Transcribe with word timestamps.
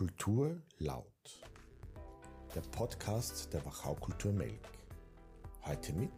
Kultur 0.00 0.56
laut. 0.78 1.44
Der 2.54 2.62
Podcast 2.62 3.52
der 3.52 3.62
Wachau 3.66 3.94
Kultur 3.96 4.32
Melk. 4.32 4.66
Heute 5.66 5.92
mit 5.92 6.10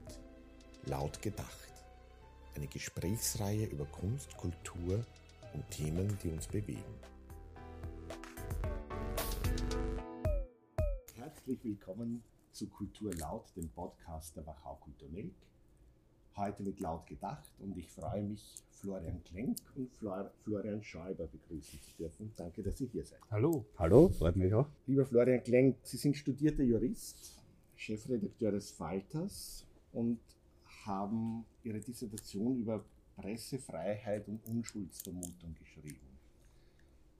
Laut 0.84 1.20
gedacht. 1.20 1.72
Eine 2.54 2.68
Gesprächsreihe 2.68 3.66
über 3.66 3.84
Kunst, 3.86 4.36
Kultur 4.36 5.04
und 5.52 5.68
Themen, 5.72 6.16
die 6.22 6.28
uns 6.28 6.46
bewegen. 6.46 6.94
Herzlich 11.16 11.64
willkommen 11.64 12.22
zu 12.52 12.68
Kultur 12.68 13.12
laut, 13.16 13.50
dem 13.56 13.68
Podcast 13.68 14.36
der 14.36 14.46
Wachau 14.46 14.76
Kultur 14.76 15.08
Melk 15.08 15.34
heute 16.36 16.62
mit 16.62 16.80
Laut 16.80 17.06
gedacht 17.06 17.48
und 17.60 17.76
ich 17.76 17.88
freue 17.88 18.22
mich, 18.22 18.54
Florian 18.70 19.22
Klenk 19.24 19.58
und 19.76 19.90
Florian 20.42 20.82
Schäuber 20.82 21.26
begrüßen 21.26 21.80
zu 21.80 21.90
dürfen. 21.98 22.32
Danke, 22.36 22.62
dass 22.62 22.78
Sie 22.78 22.86
hier 22.86 23.04
seid. 23.04 23.20
Hallo. 23.30 23.64
Hallo, 23.78 24.08
freut 24.08 24.34
mich 24.36 24.52
auch. 24.52 24.66
Lieber 24.86 25.06
Florian 25.06 25.42
Klenk, 25.42 25.76
Sie 25.82 25.96
sind 25.96 26.16
studierter 26.16 26.64
Jurist, 26.64 27.38
Chefredakteur 27.76 28.50
des 28.50 28.72
Falters 28.72 29.64
und 29.92 30.18
haben 30.84 31.44
Ihre 31.62 31.78
Dissertation 31.78 32.56
über 32.56 32.84
Pressefreiheit 33.16 34.26
und 34.26 34.44
Unschuldsvermutung 34.48 35.54
geschrieben. 35.54 36.18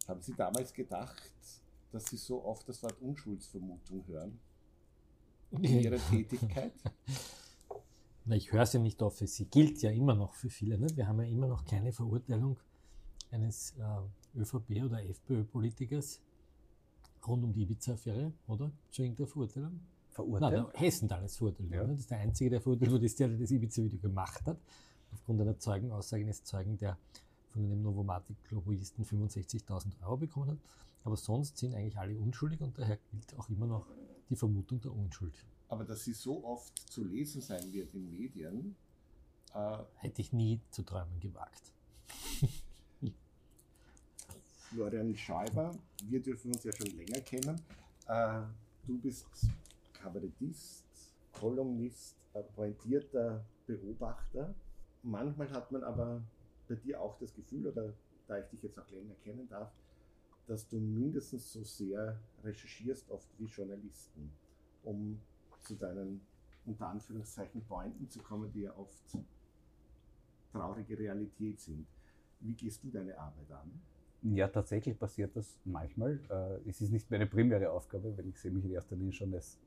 Haben 0.08 0.20
Sie 0.20 0.34
damals 0.34 0.74
gedacht, 0.74 1.30
dass 1.92 2.06
Sie 2.06 2.16
so 2.16 2.44
oft 2.44 2.68
das 2.68 2.82
Wort 2.82 3.00
Unschuldsvermutung 3.00 4.04
hören 4.08 4.38
in 5.52 5.64
Ihrer 5.64 5.98
Tätigkeit? 6.10 6.72
Na, 8.24 8.36
ich 8.36 8.52
höre 8.52 8.62
es 8.62 8.72
ja 8.72 8.80
nicht 8.80 9.02
oft, 9.02 9.18
sie 9.18 9.44
gilt 9.46 9.82
ja 9.82 9.90
immer 9.90 10.14
noch 10.14 10.34
für 10.34 10.48
viele. 10.48 10.78
Ne? 10.78 10.86
Wir 10.94 11.08
haben 11.08 11.20
ja 11.20 11.26
immer 11.26 11.48
noch 11.48 11.64
keine 11.64 11.92
Verurteilung 11.92 12.58
eines 13.30 13.74
äh, 13.78 14.38
ÖVP- 14.38 14.84
oder 14.84 15.02
FPÖ-Politikers 15.02 16.20
rund 17.26 17.44
um 17.44 17.52
die 17.52 17.62
Ibiza-Affäre, 17.62 18.32
oder? 18.46 18.70
Zu 18.90 19.02
irgendeiner 19.02 19.28
Verurteilung? 19.28 19.80
Verurteilt? 20.10 20.52
Nein, 20.52 20.66
Hessen 20.74 21.08
da 21.08 21.16
alles 21.16 21.36
verurteilt 21.36 21.70
ja. 21.70 21.84
Das 21.84 21.98
ist 21.98 22.10
der 22.10 22.18
Einzige, 22.18 22.50
der 22.50 22.60
verurteilt 22.60 22.90
wurde, 22.90 23.06
ist 23.06 23.18
der, 23.18 23.28
der 23.28 23.38
das 23.38 23.50
Ibiza-Video 23.50 23.98
gemacht 23.98 24.44
hat. 24.46 24.58
Aufgrund 25.12 25.40
einer 25.40 25.58
Zeugenaussage 25.58 26.24
eines 26.24 26.44
Zeugen, 26.44 26.76
der 26.78 26.98
von 27.48 27.64
einem 27.64 27.82
Novomatic-Lobbyisten 27.82 29.04
65.000 29.04 30.02
Euro 30.02 30.16
bekommen 30.16 30.52
hat. 30.52 30.58
Aber 31.04 31.16
sonst 31.16 31.58
sind 31.58 31.74
eigentlich 31.74 31.98
alle 31.98 32.18
unschuldig 32.18 32.60
und 32.60 32.78
daher 32.78 32.98
gilt 33.10 33.38
auch 33.38 33.48
immer 33.48 33.66
noch 33.66 33.86
die 34.30 34.36
Vermutung 34.36 34.80
der 34.80 34.92
Unschuld 34.92 35.34
aber 35.72 35.84
dass 35.84 36.04
sie 36.04 36.12
so 36.12 36.44
oft 36.44 36.78
zu 36.90 37.02
lesen 37.02 37.40
sein 37.40 37.72
wird 37.72 37.94
in 37.94 38.10
Medien. 38.10 38.76
Äh, 39.54 39.78
Hätte 39.96 40.20
ich 40.20 40.30
nie 40.30 40.60
zu 40.70 40.82
träumen 40.82 41.18
gewagt. 41.18 41.72
Florian 44.68 45.16
Schäuber, 45.16 45.74
wir 46.04 46.22
dürfen 46.22 46.52
uns 46.52 46.62
ja 46.64 46.72
schon 46.76 46.88
länger 46.88 47.22
kennen. 47.22 47.58
Äh, 48.06 48.42
du 48.86 48.98
bist 48.98 49.26
Kabarettist, 49.94 50.84
Kolumnist, 51.32 52.16
pointierter 52.54 53.42
Beobachter. 53.66 54.54
Manchmal 55.02 55.50
hat 55.52 55.72
man 55.72 55.84
aber 55.84 56.22
bei 56.68 56.74
dir 56.74 57.00
auch 57.00 57.18
das 57.18 57.32
Gefühl, 57.32 57.68
oder 57.68 57.94
da 58.28 58.38
ich 58.38 58.46
dich 58.50 58.62
jetzt 58.62 58.78
auch 58.78 58.90
länger 58.90 59.14
kennen 59.24 59.48
darf, 59.48 59.72
dass 60.46 60.68
du 60.68 60.76
mindestens 60.76 61.50
so 61.50 61.64
sehr 61.64 62.20
recherchierst 62.44 63.10
oft 63.10 63.26
wie 63.38 63.46
Journalisten, 63.46 64.30
um 64.82 65.18
zu 65.62 65.76
deinen 65.76 66.20
unter 66.64 66.88
Anführungszeichen 66.88 67.62
Pointen 67.64 68.08
zu 68.08 68.20
kommen, 68.20 68.50
die 68.52 68.62
ja 68.62 68.76
oft 68.76 69.18
traurige 70.52 70.98
Realität 70.98 71.60
sind. 71.60 71.86
Wie 72.40 72.54
gehst 72.54 72.84
du 72.84 72.90
deine 72.90 73.18
Arbeit 73.18 73.50
an? 73.50 73.70
Ja, 74.22 74.46
tatsächlich 74.48 74.98
passiert 74.98 75.36
das 75.36 75.58
manchmal. 75.64 76.20
Äh, 76.30 76.68
es 76.68 76.80
ist 76.80 76.92
nicht 76.92 77.10
meine 77.10 77.26
primäre 77.26 77.70
Aufgabe, 77.70 78.16
weil 78.16 78.28
ich 78.28 78.38
sehe 78.38 78.52
mich 78.52 78.64
in 78.64 78.70
erster 78.70 78.94
Linie 78.94 79.12
schon 79.12 79.34
als 79.34 79.58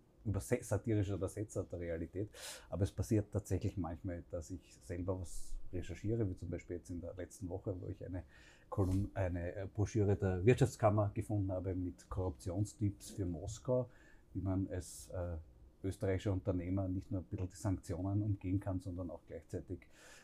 satirischer 0.62 1.16
Übersetzer 1.16 1.64
der 1.64 1.80
Realität. 1.80 2.30
Aber 2.70 2.84
es 2.84 2.92
passiert 2.92 3.32
tatsächlich 3.32 3.78
manchmal, 3.78 4.24
dass 4.32 4.52
ich 4.52 4.80
selber 4.84 5.20
was 5.20 5.54
recherchiere, 5.74 6.30
wie 6.30 6.36
zum 6.38 6.50
Beispiel 6.50 6.78
jetzt 6.78 6.90
in 6.90 7.02
der 7.02 7.14
letzten 7.16 7.50
Woche, 7.50 7.76
wo 7.80 7.88
ich 7.88 8.04
eine, 8.06 8.24
Kolumn, 8.70 9.12
eine 9.14 9.70
Broschüre 9.74 10.16
der 10.16 10.46
Wirtschaftskammer 10.46 11.12
gefunden 11.14 11.52
habe 11.52 11.76
mit 11.76 12.10
Korruptionstipps 12.10 13.12
für 13.12 13.26
Moskau, 13.26 13.90
wie 14.34 14.42
man 14.42 14.68
es 14.68 15.10
äh, 15.10 15.38
österreichischer 15.86 16.34
Unternehmer 16.34 16.88
nicht 16.88 17.12
nur 17.12 17.22
ein 17.22 17.26
bisschen 17.26 17.50
die 17.50 17.56
Sanktionen 17.56 18.22
umgehen 18.22 18.60
kann, 18.60 18.80
sondern 18.80 19.10
auch 19.10 19.22
gleichzeitig 19.28 19.80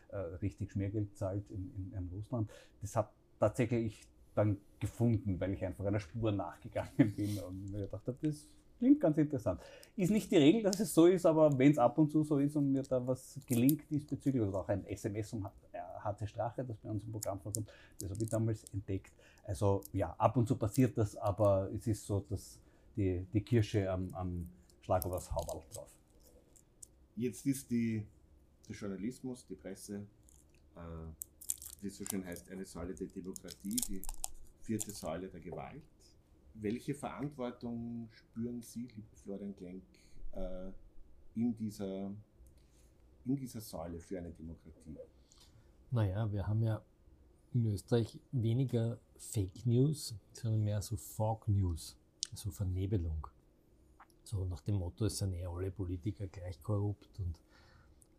äh, 0.09 0.17
richtig 0.17 0.71
Schmiergeld 0.71 1.15
zahlt 1.17 1.49
in, 1.49 1.71
in, 1.75 1.93
in 1.97 2.09
Russland. 2.13 2.49
Das 2.81 2.95
hat 2.95 3.11
tatsächlich 3.39 4.07
dann 4.35 4.57
gefunden, 4.79 5.39
weil 5.39 5.53
ich 5.53 5.65
einfach 5.65 5.85
einer 5.85 5.99
Spur 5.99 6.31
nachgegangen 6.31 6.91
bin 7.15 7.37
und 7.39 7.71
mir 7.71 7.81
gedacht 7.81 8.07
habe, 8.07 8.17
das 8.21 8.47
klingt 8.79 8.99
ganz 8.99 9.17
interessant. 9.17 9.61
Ist 9.95 10.11
nicht 10.11 10.31
die 10.31 10.37
Regel, 10.37 10.63
dass 10.63 10.79
es 10.79 10.93
so 10.93 11.05
ist, 11.05 11.25
aber 11.25 11.57
wenn 11.57 11.71
es 11.71 11.77
ab 11.77 11.97
und 11.97 12.11
zu 12.11 12.23
so 12.23 12.39
ist 12.39 12.55
und 12.55 12.71
mir 12.71 12.81
da 12.83 13.05
was 13.05 13.39
gelingt 13.45 13.83
diesbezüglich, 13.89 14.41
oder 14.41 14.59
auch 14.59 14.69
ein 14.69 14.85
SMS 14.85 15.33
um 15.33 15.47
harte 15.99 16.25
Strache, 16.25 16.63
das 16.65 16.77
bei 16.77 16.89
uns 16.89 17.03
im 17.03 17.11
Programm 17.11 17.39
vorkommt, 17.39 17.69
das 17.99 18.09
habe 18.09 18.23
ich 18.23 18.29
damals 18.29 18.63
entdeckt. 18.73 19.13
Also 19.43 19.83
ja, 19.93 20.15
ab 20.17 20.35
und 20.37 20.47
zu 20.47 20.55
passiert 20.55 20.97
das, 20.97 21.15
aber 21.15 21.69
es 21.75 21.85
ist 21.85 22.05
so, 22.05 22.25
dass 22.27 22.59
die, 22.95 23.25
die 23.33 23.41
Kirsche 23.41 23.89
am, 23.89 24.13
am 24.13 24.49
Schlag 24.81 25.05
übers 25.05 25.31
Hauberl 25.31 25.61
drauf. 25.73 25.89
Jetzt 27.15 27.45
ist 27.45 27.69
die, 27.69 28.05
der 28.67 28.75
Journalismus, 28.75 29.45
die 29.45 29.55
Presse, 29.55 30.07
äh, 30.75 30.79
wie 31.81 31.87
es 31.87 31.97
so 31.97 32.05
schön 32.05 32.25
heißt, 32.25 32.49
eine 32.49 32.65
Säule 32.65 32.93
der 32.93 33.07
Demokratie, 33.07 33.75
die 33.87 34.01
vierte 34.61 34.91
Säule 34.91 35.27
der 35.27 35.39
Gewalt. 35.39 35.83
Welche 36.53 36.93
Verantwortung 36.93 38.09
spüren 38.11 38.61
Sie, 38.61 38.87
lieber 38.95 39.15
Florian 39.15 39.55
Klenk, 39.55 39.83
äh, 40.33 40.71
in, 41.35 41.55
dieser, 41.55 42.11
in 43.25 43.35
dieser 43.35 43.61
Säule 43.61 43.99
für 43.99 44.17
eine 44.17 44.31
Demokratie? 44.31 44.97
Naja, 45.91 46.31
wir 46.31 46.47
haben 46.47 46.61
ja 46.61 46.81
in 47.53 47.65
Österreich 47.65 48.19
weniger 48.31 48.99
Fake 49.17 49.65
News, 49.65 50.15
sondern 50.33 50.63
mehr 50.63 50.81
so 50.81 50.95
Fog 50.95 51.47
News, 51.47 51.97
also 52.31 52.49
Vernebelung. 52.49 53.27
So 54.31 54.45
nach 54.45 54.61
dem 54.61 54.75
Motto, 54.75 55.07
es 55.07 55.17
sind 55.17 55.33
eh 55.33 55.45
alle 55.45 55.71
Politiker 55.71 56.25
gleich 56.25 56.63
korrupt 56.63 57.19
und 57.19 57.37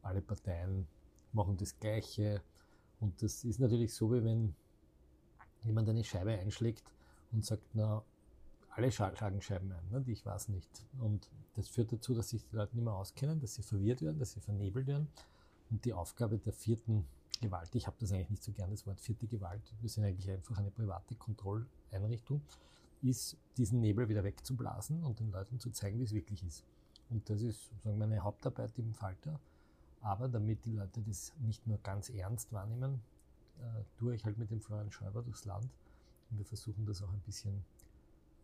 alle 0.03 0.21
Parteien 0.21 0.87
machen 1.33 1.57
das 1.57 1.79
Gleiche. 1.79 2.43
Und 3.01 3.23
das 3.23 3.45
ist 3.45 3.59
natürlich 3.59 3.95
so, 3.95 4.13
wie 4.13 4.23
wenn 4.23 4.55
jemand 5.63 5.89
eine 5.89 6.05
Scheibe 6.05 6.33
einschlägt 6.33 6.85
und 7.33 7.47
sagt, 7.47 7.63
na, 7.73 8.05
alle 8.73 8.93
schlagen 8.93 9.41
Scheiben 9.41 9.73
ein, 9.73 9.89
ne? 9.91 10.05
ich 10.07 10.27
weiß 10.27 10.51
nicht. 10.51 10.85
Und 11.01 11.31
das 11.55 11.69
führt 11.69 11.95
dazu, 11.95 12.13
dass 12.13 12.29
sich 12.29 12.45
die 12.47 12.57
Leute 12.57 12.77
nicht 12.77 12.85
mehr 12.85 12.95
auskennen, 12.95 13.41
dass 13.41 13.55
sie 13.55 13.63
verwirrt 13.63 14.03
werden, 14.03 14.19
dass 14.19 14.33
sie 14.33 14.41
vernebelt 14.41 14.87
werden. 14.87 15.09
Und 15.71 15.83
die 15.87 15.95
Aufgabe 15.95 16.37
der 16.37 16.53
vierten 16.53 17.07
Gewalt, 17.41 17.75
ich 17.75 17.87
habe 17.87 17.97
das 18.01 18.13
eigentlich 18.13 18.29
nicht 18.29 18.43
so 18.43 18.53
gern, 18.53 18.71
das 18.71 18.87
Wort 18.87 19.01
vierte 19.01 19.27
Gewalt, 19.27 19.63
wir 19.81 19.89
sind 19.89 20.05
eigentlich 20.05 20.31
einfach 20.31 20.59
eine 20.59 20.71
private 20.71 21.15
Kontrolleinrichtung, 21.15 22.43
ist, 23.03 23.37
diesen 23.57 23.81
Nebel 23.81 24.09
wieder 24.09 24.25
wegzublasen 24.25 25.03
und 25.03 25.21
den 25.21 25.31
Leuten 25.31 25.59
zu 25.59 25.71
zeigen, 25.71 25.99
wie 25.99 26.05
es 26.05 26.13
wirklich 26.13 26.45
ist. 26.45 26.65
Und 27.11 27.29
das 27.29 27.43
ist 27.43 27.69
sozusagen 27.69 27.99
meine 27.99 28.21
Hauptarbeit 28.21 28.79
im 28.79 28.95
Falter. 28.95 29.39
Aber 30.01 30.29
damit 30.29 30.65
die 30.65 30.73
Leute 30.73 31.03
das 31.03 31.33
nicht 31.41 31.67
nur 31.67 31.79
ganz 31.79 32.11
ernst 32.11 32.53
wahrnehmen, 32.53 33.01
äh, 33.61 33.85
tue 33.99 34.15
ich 34.15 34.25
halt 34.25 34.39
mit 34.39 34.51
dem 34.51 34.61
Florian 34.61 34.91
Schäuber 34.91 35.23
durchs 35.23 35.45
Land. 35.45 35.69
Und 36.31 36.39
wir 36.39 36.45
versuchen 36.47 36.87
das 36.87 37.03
auch 37.03 37.13
ein 37.13 37.21
bisschen 37.21 37.65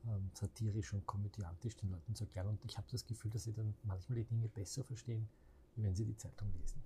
ähm, 0.06 0.30
satirisch 0.34 0.92
und 0.92 1.06
komödiantisch 1.06 1.76
den 1.76 1.90
Leuten 1.90 2.14
zu 2.14 2.24
erklären. 2.24 2.48
Und 2.48 2.64
ich 2.64 2.76
habe 2.76 2.86
das 2.90 3.06
Gefühl, 3.06 3.30
dass 3.30 3.44
sie 3.44 3.52
dann 3.52 3.74
manchmal 3.84 4.18
die 4.18 4.24
Dinge 4.24 4.48
besser 4.48 4.84
verstehen, 4.84 5.28
wenn 5.76 5.94
sie 5.94 6.04
die 6.04 6.16
Zeitung 6.16 6.52
lesen. 6.60 6.82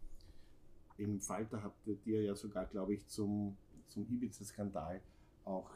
Im 0.99 1.21
Falter 1.21 1.62
habt 1.62 1.87
ihr 2.06 2.22
ja 2.22 2.34
sogar, 2.34 2.66
glaube 2.66 2.94
ich, 2.94 3.06
zum, 3.09 3.56
zum 3.89 4.06
Ibiza-Skandal 4.09 5.00
auch 5.44 5.71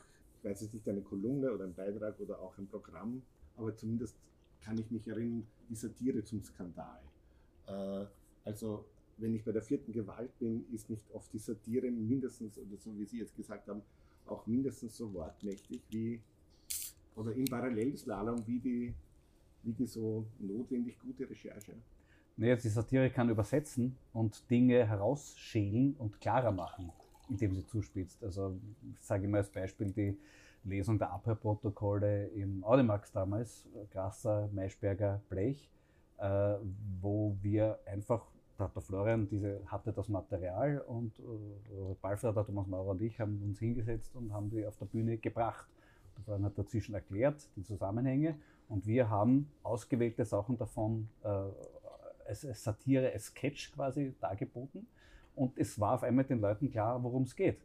weiß 0.46 0.62
jetzt 0.62 0.74
nicht, 0.74 0.88
eine 0.88 1.02
Kolumne 1.02 1.52
oder 1.52 1.64
ein 1.64 1.74
Beitrag 1.74 2.18
oder 2.20 2.40
auch 2.40 2.56
ein 2.56 2.66
Programm, 2.68 3.22
aber 3.56 3.74
zumindest 3.74 4.16
kann 4.62 4.78
ich 4.78 4.90
mich 4.90 5.06
erinnern, 5.08 5.46
die 5.68 5.74
Satire 5.74 6.22
zum 6.24 6.42
Skandal. 6.42 7.00
Äh, 7.66 8.06
also 8.44 8.84
wenn 9.18 9.34
ich 9.34 9.44
bei 9.44 9.52
der 9.52 9.62
vierten 9.62 9.92
Gewalt 9.92 10.38
bin, 10.38 10.64
ist 10.72 10.88
nicht 10.88 11.04
oft 11.12 11.32
die 11.32 11.38
Satire 11.38 11.90
mindestens, 11.90 12.58
oder 12.58 12.76
so 12.78 12.96
wie 12.96 13.04
Sie 13.04 13.18
jetzt 13.18 13.34
gesagt 13.34 13.68
haben, 13.68 13.82
auch 14.26 14.46
mindestens 14.46 14.96
so 14.96 15.12
wortmächtig 15.12 15.82
wie, 15.90 16.20
oder 17.16 17.32
im 17.32 17.46
Parallelslalom 17.46 18.46
wie 18.46 18.58
die, 18.58 18.94
wie 19.62 19.72
die 19.72 19.86
so 19.86 20.26
notwendig 20.38 20.98
gute 21.00 21.28
Recherche. 21.28 21.72
Naja, 22.36 22.56
die 22.56 22.68
Satire 22.68 23.10
kann 23.10 23.30
übersetzen 23.30 23.96
und 24.12 24.48
Dinge 24.50 24.86
herausschälen 24.86 25.96
und 25.96 26.20
klarer 26.20 26.52
machen 26.52 26.92
indem 27.28 27.54
sie 27.54 27.66
zuspitzt. 27.66 28.22
Also 28.22 28.56
ich 28.94 29.04
sage 29.04 29.28
mal 29.28 29.38
als 29.38 29.50
Beispiel 29.50 29.92
die 29.92 30.16
Lesung 30.64 30.98
der 30.98 31.12
Abhörprotokolle 31.12 32.26
im 32.28 32.64
Audimax 32.64 33.12
damals, 33.12 33.68
Grasser, 33.90 34.48
Maischberger, 34.52 35.20
Blech, 35.28 35.70
äh, 36.18 36.54
wo 37.00 37.36
wir 37.40 37.78
einfach, 37.86 38.26
da 38.58 38.64
hat 38.64 38.74
der 38.74 38.82
Florian 38.82 39.28
diese, 39.28 39.60
hatte 39.66 39.92
das 39.92 40.08
Material 40.08 40.80
und 40.86 41.18
äh, 41.18 41.94
Balfred, 42.00 42.34
Thomas 42.34 42.66
Maurer 42.66 42.90
und 42.90 43.02
ich 43.02 43.20
haben 43.20 43.40
uns 43.42 43.58
hingesetzt 43.58 44.14
und 44.16 44.32
haben 44.32 44.50
die 44.50 44.66
auf 44.66 44.76
der 44.78 44.86
Bühne 44.86 45.18
gebracht. 45.18 45.68
Der 46.16 46.24
Florian 46.24 46.44
hat 46.46 46.58
dazwischen 46.58 46.94
erklärt 46.94 47.48
die 47.56 47.62
Zusammenhänge 47.62 48.36
und 48.68 48.86
wir 48.86 49.08
haben 49.08 49.50
ausgewählte 49.62 50.24
Sachen 50.24 50.56
davon 50.58 51.08
äh, 51.22 51.28
als, 52.26 52.44
als 52.44 52.64
Satire, 52.64 53.12
als 53.12 53.26
Sketch 53.26 53.72
quasi 53.72 54.14
dargeboten. 54.20 54.86
Und 55.36 55.56
es 55.58 55.78
war 55.78 55.94
auf 55.94 56.02
einmal 56.02 56.24
den 56.24 56.40
Leuten 56.40 56.70
klar, 56.70 57.02
worum 57.02 57.22
es 57.22 57.36
geht. 57.36 57.60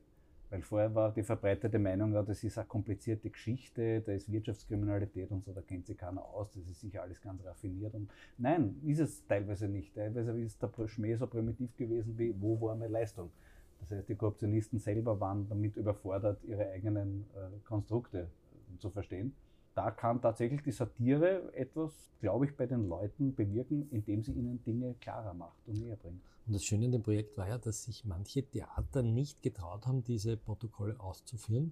Weil 0.52 0.62
vorher 0.62 0.94
war 0.94 1.14
die 1.14 1.24
verbreitete 1.24 1.80
Meinung, 1.80 2.14
ja, 2.14 2.22
das 2.22 2.44
ist 2.44 2.58
eine 2.58 2.68
komplizierte 2.68 3.30
Geschichte, 3.30 4.02
da 4.02 4.12
ist 4.12 4.30
Wirtschaftskriminalität 4.30 5.32
und 5.32 5.46
so, 5.46 5.54
da 5.54 5.62
kennt 5.62 5.88
sich 5.88 5.98
keiner 5.98 6.22
aus, 6.22 6.52
das 6.52 6.68
ist 6.68 6.82
sicher 6.82 7.04
alles 7.04 7.22
ganz 7.22 7.42
raffiniert. 7.46 7.94
Und 7.94 8.12
nein, 8.38 8.76
ist 8.86 9.00
es 9.00 9.26
teilweise 9.26 9.70
nicht. 9.70 9.96
Teilweise 9.96 10.38
ist 10.38 10.62
der 10.62 10.88
Schmäh 10.88 11.16
so 11.16 11.26
primitiv 11.26 11.76
gewesen 11.78 12.18
wie, 12.18 12.36
wo 12.38 12.60
war 12.60 12.76
meine 12.76 12.92
Leistung? 12.92 13.32
Das 13.80 13.92
heißt, 13.92 14.10
die 14.10 14.16
Korruptionisten 14.16 14.78
selber 14.78 15.18
waren 15.22 15.48
damit 15.48 15.78
überfordert, 15.78 16.44
ihre 16.44 16.70
eigenen 16.70 17.26
äh, 17.34 17.60
Konstrukte 17.66 18.20
äh, 18.20 18.78
zu 18.78 18.90
verstehen. 18.90 19.34
Da 19.74 19.90
kann 19.90 20.22
tatsächlich 20.22 20.62
die 20.64 20.72
Satire 20.72 21.54
etwas, 21.54 22.12
glaube 22.20 22.46
ich, 22.46 22.58
bei 22.58 22.68
den 22.68 22.90
Leuten 22.90 23.34
bewirken, 23.34 23.88
indem 23.90 24.22
sie 24.22 24.34
ihnen 24.34 24.62
Dinge 24.64 24.96
klarer 25.00 25.34
macht 25.34 25.66
und 25.66 25.80
näher 25.80 25.96
bringt. 25.96 26.22
Und 26.46 26.54
das 26.54 26.64
Schöne 26.64 26.86
an 26.86 26.92
dem 26.92 27.04
Projekt 27.04 27.38
war 27.38 27.48
ja, 27.48 27.58
dass 27.58 27.84
sich 27.84 28.06
manche 28.06 28.44
Theater 28.44 29.04
nicht 29.04 29.42
getraut 29.42 29.86
haben, 29.86 30.04
diese 30.04 30.38
Protokolle 30.38 31.00
auszuführen 31.00 31.72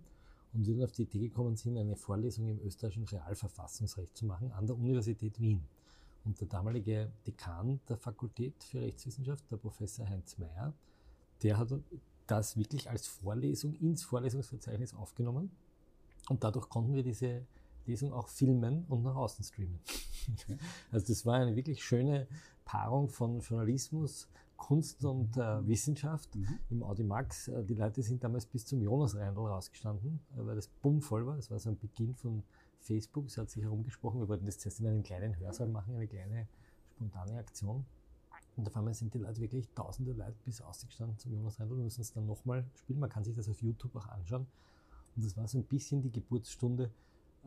und 0.54 0.64
sie 0.64 0.76
dann 0.76 0.84
auf 0.84 0.92
die 0.92 1.04
Idee 1.04 1.20
gekommen 1.20 1.56
sind, 1.56 1.78
eine 1.78 1.96
Vorlesung 1.96 2.48
im 2.48 2.60
österreichischen 2.62 3.06
Realverfassungsrecht 3.06 4.16
zu 4.16 4.26
machen 4.26 4.52
an 4.52 4.68
der 4.68 4.78
Universität 4.78 5.40
Wien. 5.40 5.68
Und 6.26 6.40
der 6.40 6.48
damalige 6.48 7.12
Dekan 7.26 7.80
der 7.88 7.98
Fakultät 7.98 8.64
für 8.64 8.82
Rechtswissenschaft, 8.82 9.50
der 9.50 9.58
Professor 9.58 10.08
Heinz 10.08 10.38
Mayer, 10.38 10.74
der 11.42 11.58
hat 11.58 11.74
das 12.28 12.58
wirklich 12.58 12.90
als 12.90 13.08
Vorlesung 13.08 13.74
ins 13.76 14.04
Vorlesungsverzeichnis 14.04 14.94
aufgenommen. 14.94 15.52
Und 16.30 16.44
dadurch 16.44 16.70
konnten 16.70 16.94
wir 16.94 17.04
diese 17.04 17.46
Lesung 17.86 18.14
auch 18.14 18.28
filmen 18.28 18.86
und 18.88 19.04
nach 19.04 19.16
außen 19.16 19.44
streamen. 19.44 19.80
Also 20.92 21.08
das 21.08 21.26
war 21.26 21.36
eine 21.36 21.56
wirklich 21.56 21.84
schöne 21.84 22.28
Paarung 22.66 23.10
von 23.10 23.40
Journalismus, 23.40 24.28
Kunst 24.60 25.04
und 25.06 25.36
äh, 25.38 25.68
Wissenschaft 25.68 26.36
mhm. 26.36 26.60
im 26.70 26.84
Audimax. 26.84 27.48
Äh, 27.48 27.64
die 27.64 27.74
Leute 27.74 28.04
sind 28.04 28.24
damals 28.24 28.46
bis 28.46 28.66
zum 28.66 28.82
Jonas-Reindl 28.82 29.40
rausgestanden, 29.40 30.20
äh, 30.38 30.46
weil 30.46 30.56
das 30.56 30.68
bummvoll 30.68 31.26
war. 31.26 31.38
Das 31.38 31.50
war 31.50 31.58
so 31.58 31.70
ein 31.70 31.80
Beginn 31.80 32.14
von 32.14 32.44
Facebook. 32.80 33.26
Es 33.28 33.38
hat 33.38 33.50
sich 33.50 33.64
herumgesprochen, 33.64 34.20
wir 34.20 34.28
wollten 34.28 34.46
das 34.46 34.60
zuerst 34.60 34.82
in 34.82 34.88
einem 34.88 35.02
kleinen 35.02 35.40
Hörsaal 35.40 35.70
machen, 35.70 35.96
eine 35.96 36.08
kleine 36.08 36.48
spontane 36.92 37.40
Aktion. 37.40 37.86
Und 38.58 38.68
auf 38.68 38.76
einmal 38.76 38.94
sind 38.94 39.14
die 39.14 39.20
Leute 39.20 39.40
wirklich 39.40 39.70
tausende 39.74 40.12
Leute 40.12 40.36
bis 40.44 40.62
ausgestanden 40.62 41.18
zum 41.18 41.34
Jonas 41.34 41.60
Reindl 41.60 41.76
und 41.76 41.84
müssen 41.84 42.02
es 42.02 42.12
dann 42.12 42.26
nochmal 42.26 42.66
spielen. 42.76 43.00
Man 43.00 43.10
kann 43.10 43.24
sich 43.24 43.36
das 43.36 43.50
auf 43.50 43.62
YouTube 43.62 43.96
auch 43.96 44.08
anschauen. 44.08 44.46
Und 45.16 45.26
das 45.26 45.36
war 45.38 45.48
so 45.48 45.58
ein 45.58 45.64
bisschen 45.64 46.02
die 46.02 46.12
Geburtsstunde, 46.12 46.92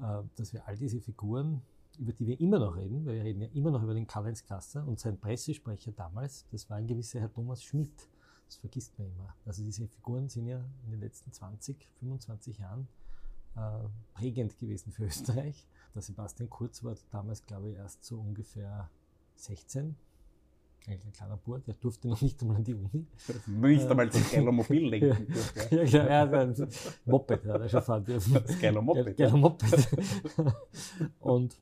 äh, 0.01 0.23
dass 0.37 0.53
wir 0.55 0.67
all 0.67 0.77
diese 0.77 1.01
Figuren 1.01 1.63
über 1.99 2.13
die 2.13 2.27
wir 2.27 2.41
immer 2.41 2.59
noch 2.59 2.77
reden, 2.77 3.05
weil 3.05 3.17
wir 3.17 3.25
reden 3.25 3.43
ja 3.43 3.49
immer 3.55 3.71
noch 3.71 3.83
über 3.83 3.95
den 3.95 4.07
Karl-Heinz 4.07 4.45
Kasser 4.45 4.87
und 4.87 4.99
sein 4.99 5.19
Pressesprecher 5.19 5.93
damals, 5.93 6.47
das 6.51 6.69
war 6.71 6.77
ein 6.77 6.87
gewisser 6.87 7.21
Herr 7.21 7.33
Thomas 7.33 7.63
Schmidt. 7.63 8.09
Das 8.47 8.57
vergisst 8.57 8.99
man 8.99 9.09
immer. 9.09 9.35
Also 9.47 9.63
diese 9.63 9.87
Figuren 9.87 10.29
sind 10.29 10.47
ja 10.47 10.63
in 10.85 10.91
den 10.91 11.01
letzten 11.01 11.33
20, 11.33 11.89
25 12.01 12.59
Jahren 12.59 12.87
äh, 13.57 13.89
prägend 14.15 14.59
gewesen 14.59 14.93
für 14.93 15.05
Österreich. 15.07 15.67
Der 15.95 16.03
Sebastian 16.03 16.51
Kurz 16.51 16.83
war 16.85 16.95
damals, 17.11 17.45
glaube 17.47 17.71
ich, 17.71 17.77
erst 17.77 18.05
so 18.05 18.19
ungefähr 18.19 18.91
16. 19.37 19.97
Eigentlich 20.87 21.07
ein 21.07 21.13
kleiner 21.13 21.37
Bub, 21.37 21.65
der 21.65 21.75
durfte 21.75 22.09
noch 22.09 22.21
nicht 22.21 22.43
einmal 22.43 22.57
an 22.57 22.65
die 22.65 22.75
Uni. 22.75 23.07
Nicht 23.47 23.87
einmal 23.87 24.09
das 24.09 24.21
Skyler 24.29 24.51
Mobil 24.51 24.89
lenken. 24.89 25.33
ja, 25.71 25.83
ja, 25.85 26.25
ja, 26.25 26.41
ein 26.41 26.69
Moped 27.05 27.45
hat 27.47 27.61
er 27.61 27.69
schon 27.69 27.83
fahren 27.83 28.05
dürfen. 28.05 28.43
Skyler 28.49 28.83
Moped. 28.83 29.15
Skyler 29.15 29.37
Moped. 29.37 29.89
und 31.21 31.57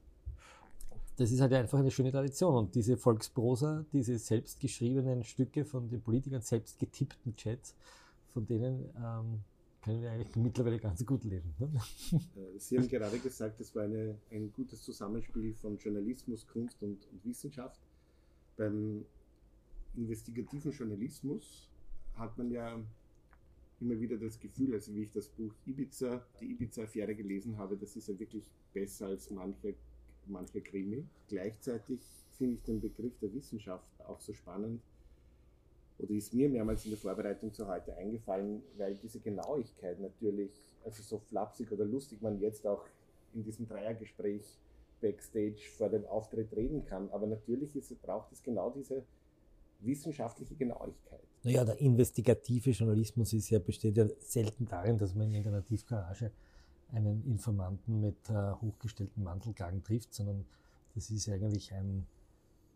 das 1.21 1.33
ist 1.33 1.43
halt 1.43 1.53
einfach 1.53 1.79
eine 1.79 1.91
schöne 1.91 2.11
Tradition. 2.11 2.55
Und 2.55 2.75
diese 2.75 2.97
Volksprosa, 2.97 3.85
diese 3.93 4.19
selbstgeschriebenen 4.19 5.23
Stücke 5.23 5.67
von 5.67 5.87
den 5.87 6.01
Politikern, 6.01 6.41
selbst 6.41 6.79
getippten 6.79 7.37
Chats, 7.37 7.75
von 8.33 8.47
denen 8.47 8.87
ähm, 8.97 9.41
können 9.83 10.01
wir 10.01 10.13
eigentlich 10.13 10.35
mittlerweile 10.37 10.79
ganz 10.79 11.05
gut 11.05 11.25
leben. 11.25 11.55
Ne? 11.59 11.71
Äh, 12.37 12.59
Sie 12.59 12.79
haben 12.79 12.89
gerade 12.89 13.19
gesagt, 13.19 13.61
es 13.61 13.75
war 13.77 13.83
eine, 13.83 14.17
ein 14.31 14.51
gutes 14.51 14.83
Zusammenspiel 14.83 15.53
von 15.53 15.77
Journalismus, 15.77 16.47
Kunst 16.47 16.83
und, 16.83 17.07
und 17.13 17.25
Wissenschaft. 17.27 17.83
Beim 18.57 19.05
investigativen 19.95 20.73
Journalismus 20.73 21.69
hat 22.15 22.39
man 22.39 22.51
ja 22.51 22.81
immer 23.79 24.01
wieder 24.01 24.17
das 24.17 24.41
Gefühl, 24.41 24.73
also 24.73 24.95
wie 24.95 25.03
ich 25.03 25.11
das 25.11 25.29
Buch 25.29 25.53
Ibiza, 25.67 26.25
die 26.41 26.53
Ibiza-Affäre 26.53 27.15
gelesen 27.15 27.59
habe, 27.59 27.77
das 27.77 27.95
ist 27.97 28.09
ja 28.09 28.19
wirklich 28.19 28.51
besser 28.73 29.09
als 29.09 29.31
manche 29.31 29.75
mancher 30.27 30.61
Krimi. 30.61 31.05
Gleichzeitig 31.29 32.01
finde 32.37 32.57
ich 32.57 32.63
den 32.63 32.81
Begriff 32.81 33.19
der 33.21 33.33
Wissenschaft 33.35 33.85
auch 34.07 34.21
so 34.21 34.33
spannend 34.33 34.81
oder 35.99 36.13
ist 36.13 36.33
mir 36.33 36.49
mehrmals 36.49 36.85
in 36.85 36.93
der 36.93 36.99
Vorbereitung 36.99 37.53
zu 37.53 37.67
heute 37.67 37.95
eingefallen, 37.97 38.63
weil 38.79 38.95
diese 38.97 39.21
Genauigkeit 39.21 40.01
natürlich, 40.01 40.51
also 40.85 41.03
so 41.03 41.19
flapsig 41.19 41.71
oder 41.73 41.85
lustig 41.85 42.23
man 42.23 42.41
jetzt 42.41 42.67
auch 42.67 42.85
in 43.35 43.45
diesem 43.45 43.69
Dreiergespräch 43.69 44.59
backstage 45.01 45.61
vor 45.77 45.89
dem 45.89 46.07
Auftritt 46.07 46.55
reden 46.55 46.85
kann, 46.85 47.09
aber 47.11 47.27
natürlich 47.27 47.75
ist, 47.77 48.01
braucht 48.03 48.33
es 48.33 48.43
genau 48.43 48.71
diese 48.71 49.03
wissenschaftliche 49.81 50.55
Genauigkeit. 50.55 51.21
Naja, 51.43 51.65
der 51.65 51.79
investigative 51.81 52.71
Journalismus 52.71 53.33
ist 53.33 53.51
ja, 53.51 53.59
besteht 53.59 53.97
ja 53.97 54.07
selten 54.19 54.67
darin, 54.67 54.99
dass 54.99 55.15
man 55.15 55.29
in 55.29 55.35
irgendeiner 55.35 55.65
Tiefgarage 55.65 56.33
einen 56.93 57.25
Informanten 57.25 58.01
mit 58.01 58.29
äh, 58.31 58.53
hochgestellten 58.53 59.23
Mantelkragen 59.23 59.83
trifft, 59.83 60.15
sondern 60.15 60.45
das 60.95 61.11
ist 61.11 61.29
eigentlich 61.29 61.73
ein, 61.73 62.07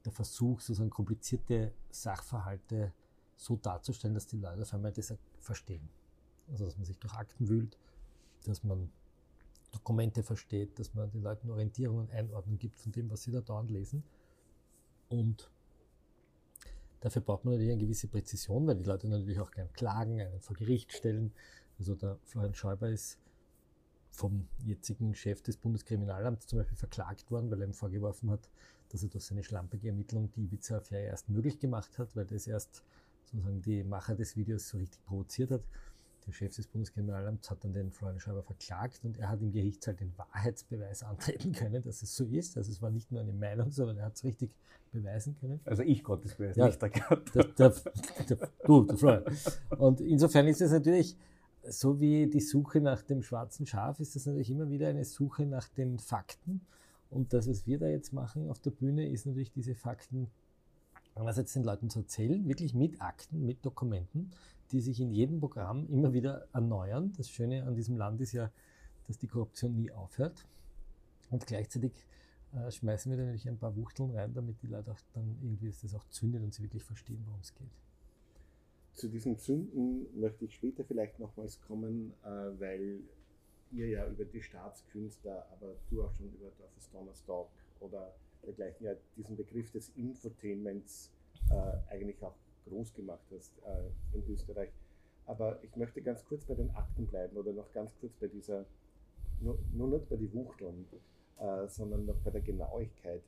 der 0.05 0.13
Versuch, 0.13 0.61
sozusagen 0.61 0.91
komplizierte 0.91 1.73
Sachverhalte 1.91 2.93
so 3.37 3.57
darzustellen, 3.57 4.15
dass 4.15 4.27
die 4.27 4.39
Leute 4.39 4.63
auf 4.63 4.75
einmal 4.75 4.93
das 4.93 5.15
verstehen. 5.41 5.89
Also, 6.51 6.67
dass 6.67 6.77
man 6.77 6.85
sich 6.85 6.99
durch 6.99 7.15
Akten 7.15 7.49
wühlt, 7.49 7.79
dass 8.45 8.63
man 8.63 8.91
Dokumente 9.73 10.23
versteht, 10.23 10.79
dass 10.79 10.95
man 10.95 11.11
den 11.11 11.23
Leuten 11.23 11.51
Orientierungen, 11.51 12.11
Einordnung 12.11 12.59
gibt 12.59 12.79
von 12.79 12.93
dem, 12.93 13.11
was 13.11 13.23
sie 13.23 13.33
da 13.33 13.41
dauernd 13.41 13.71
lesen. 13.71 14.05
Und 15.09 15.51
dafür 17.01 17.23
braucht 17.23 17.45
man 17.45 17.55
natürlich 17.55 17.73
eine 17.73 17.83
gewisse 17.83 18.09
Präzision, 18.09 18.67
weil 18.67 18.77
die 18.77 18.85
Leute 18.85 19.09
natürlich 19.09 19.41
auch 19.41 19.51
gern 19.51 19.73
klagen, 19.73 20.21
einen 20.21 20.41
vor 20.41 20.55
Gericht 20.55 20.93
stellen. 20.93 21.33
Also 21.79 21.97
der 21.97 22.19
Florian 22.25 22.55
Schäuber 22.55 22.89
ist 22.89 23.19
vom 24.15 24.47
jetzigen 24.65 25.15
Chef 25.15 25.43
des 25.43 25.57
Bundeskriminalamts 25.57 26.47
zum 26.47 26.61
Beispiel 26.61 26.77
verklagt 26.77 27.31
worden, 27.31 27.51
weil 27.51 27.61
er 27.61 27.67
ihm 27.67 27.75
vorgeworfen 27.75 28.31
hat, 28.31 28.49
dass 28.91 29.03
er 29.03 29.09
durch 29.09 29.25
seine 29.25 29.43
schlampige 29.43 29.89
Ermittlung 29.89 30.31
die 30.31 30.45
Ibiza-Affäre 30.45 31.07
erst 31.07 31.29
möglich 31.29 31.59
gemacht 31.59 31.99
hat, 31.99 32.15
weil 32.15 32.25
das 32.25 32.47
erst 32.47 32.85
sozusagen 33.25 33.61
die 33.63 33.83
Macher 33.83 34.15
des 34.15 34.37
Videos 34.37 34.69
so 34.69 34.79
richtig 34.79 35.05
provoziert 35.05 35.51
hat. 35.51 35.63
Der 36.27 36.33
Chef 36.33 36.55
des 36.55 36.69
Bundeskriminalamts 36.69 37.51
hat 37.51 37.65
dann 37.65 37.75
den 37.75 37.91
Florian 37.91 38.21
Schreiber 38.21 38.43
verklagt 38.45 39.01
und 39.03 39.19
er 39.19 39.29
hat 39.29 39.43
im 39.43 39.51
Gerichtssaal 39.51 39.95
den 39.95 40.17
Wahrheitsbeweis 40.17 41.03
antreten 41.03 41.53
können, 41.53 41.83
dass 41.83 42.01
es 42.03 42.15
so 42.15 42.25
ist. 42.25 42.57
Also 42.57 42.71
es 42.71 42.81
war 42.81 42.91
nicht 42.91 43.11
nur 43.11 43.21
eine 43.21 43.33
Meinung, 43.33 43.73
sondern 43.73 43.99
er 43.99 44.07
hat 44.07 44.15
es 44.15 44.25
richtig 44.25 44.55
beweisen 44.93 45.37
können. 45.41 45.61
Also 45.65 45.83
ich 45.83 46.05
konnte 46.05 46.29
es 46.29 46.37
beweisen, 46.37 46.61
ja, 46.61 46.67
nicht 46.67 46.81
der 46.81 46.91
Gott. 46.91 47.35
Der, 47.35 47.45
der, 47.45 47.75
der, 48.29 48.51
du, 48.65 48.85
der 48.85 48.97
Florian. 48.97 49.25
Und 49.77 50.01
insofern 50.01 50.47
ist 50.47 50.63
es 50.63 50.71
natürlich 50.71 51.17
so 51.69 52.01
wie 52.01 52.29
die 52.29 52.41
Suche 52.41 52.81
nach 52.81 53.03
dem 53.03 53.23
schwarzen 53.23 53.67
Schaf 53.67 54.01
ist 54.01 54.17
das 54.17 54.27
natürlich 54.27 54.51
immer 54.51 54.71
wieder 54.71 54.89
eine 54.89 55.05
Suche 55.05 55.47
nach 55.47 55.69
den 55.69 55.99
Fakten. 55.99 56.61
Und 57.11 57.33
das, 57.33 57.49
was 57.49 57.67
wir 57.67 57.79
da 57.79 57.87
jetzt 57.87 58.13
machen 58.13 58.51
auf 58.51 58.59
der 58.61 58.71
Bühne, 58.71 59.09
ist 59.09 59.27
natürlich 59.27 59.53
diese 59.53 59.75
Fakten 59.75 60.29
einerseits 61.15 61.53
den 61.53 61.63
Leuten 61.63 61.91
zu 61.91 62.01
erzählen, 62.01 62.47
wirklich 62.49 62.75
mit 62.75 63.01
Akten, 63.01 63.47
mit 63.47 63.65
Dokumenten, 63.65 64.31
die 64.73 64.81
sich 64.81 65.01
in 65.01 65.13
jedem 65.13 65.39
Programm 65.39 65.87
immer 65.89 66.13
wieder 66.13 66.49
erneuern. 66.53 67.13
Das 67.17 67.31
Schöne 67.31 67.65
an 67.65 67.75
diesem 67.75 67.97
Land 67.97 68.21
ist 68.21 68.33
ja, 68.33 68.51
dass 69.07 69.19
die 69.19 69.29
Korruption 69.29 69.77
nie 69.77 69.93
aufhört. 69.93 70.47
Und 71.31 71.47
gleichzeitig 71.47 71.93
äh, 72.53 72.71
schmeißen 72.71 73.11
wir 73.11 73.17
da 73.17 73.25
natürlich 73.25 73.49
ein 73.49 73.59
paar 73.59 73.77
Wuchteln 73.77 74.11
rein, 74.11 74.35
damit 74.35 74.63
die 74.63 74.67
Leute 74.67 74.93
auch 74.93 75.01
dann 75.13 75.39
irgendwie 75.43 75.73
das 75.83 75.95
auch 75.95 76.05
zündet 76.09 76.43
und 76.43 76.53
sie 76.53 76.63
wirklich 76.63 76.83
verstehen, 76.83 77.23
worum 77.27 77.41
es 77.41 77.55
geht. 77.55 77.71
Zu 78.95 79.09
diesen 79.09 79.37
Zünden 79.39 80.07
möchte 80.21 80.45
ich 80.45 80.55
später 80.55 80.85
vielleicht 80.85 81.19
nochmals 81.19 81.61
kommen, 81.63 82.15
äh, 82.23 82.29
weil 82.61 83.01
ihr 83.73 83.89
ja 83.89 84.07
über 84.07 84.25
die 84.25 84.41
Staatskünstler, 84.41 85.47
aber 85.51 85.75
du 85.91 86.05
auch 86.05 86.13
schon 86.13 86.33
über 86.33 86.51
Dorfes 86.57 86.89
Donnerstag 86.93 87.47
oder 87.81 88.15
dergleichen 88.47 88.87
ja 88.87 88.95
diesen 89.17 89.37
Begriff 89.37 89.73
des 89.73 89.91
Infotainments 89.97 91.11
äh, 91.51 91.93
eigentlich 91.93 92.23
auch 92.23 92.37
groß 92.69 92.95
gemacht 92.95 93.25
hast 93.35 93.53
äh, 93.65 94.17
in 94.17 94.33
Österreich. 94.33 94.71
Aber 95.27 95.59
ich 95.65 95.75
möchte 95.75 96.01
ganz 96.01 96.25
kurz 96.25 96.45
bei 96.45 96.55
den 96.55 96.71
Akten 96.71 97.07
bleiben 97.07 97.37
oder 97.37 97.53
noch 97.53 97.73
ganz 97.73 97.93
kurz 97.99 98.15
bei 98.15 98.29
dieser, 98.29 98.65
nur, 99.41 99.59
nur 99.73 99.89
nicht 99.89 100.09
bei 100.09 100.17
den 100.17 100.33
Wuchteln, 100.35 100.87
sondern 101.67 102.05
noch 102.05 102.17
bei 102.19 102.31
der 102.31 102.43
Genauigkeit. 102.43 103.23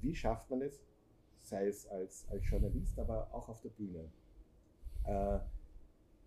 Wie 0.00 0.16
schafft 0.16 0.48
man 0.48 0.62
es, 0.62 0.80
sei 1.42 1.66
es 1.66 1.86
als, 1.88 2.26
als 2.30 2.48
Journalist, 2.48 2.98
aber 2.98 3.28
auch 3.32 3.48
auf 3.48 3.60
der 3.60 3.70
Bühne. 3.70 4.10
Äh, 5.04 5.38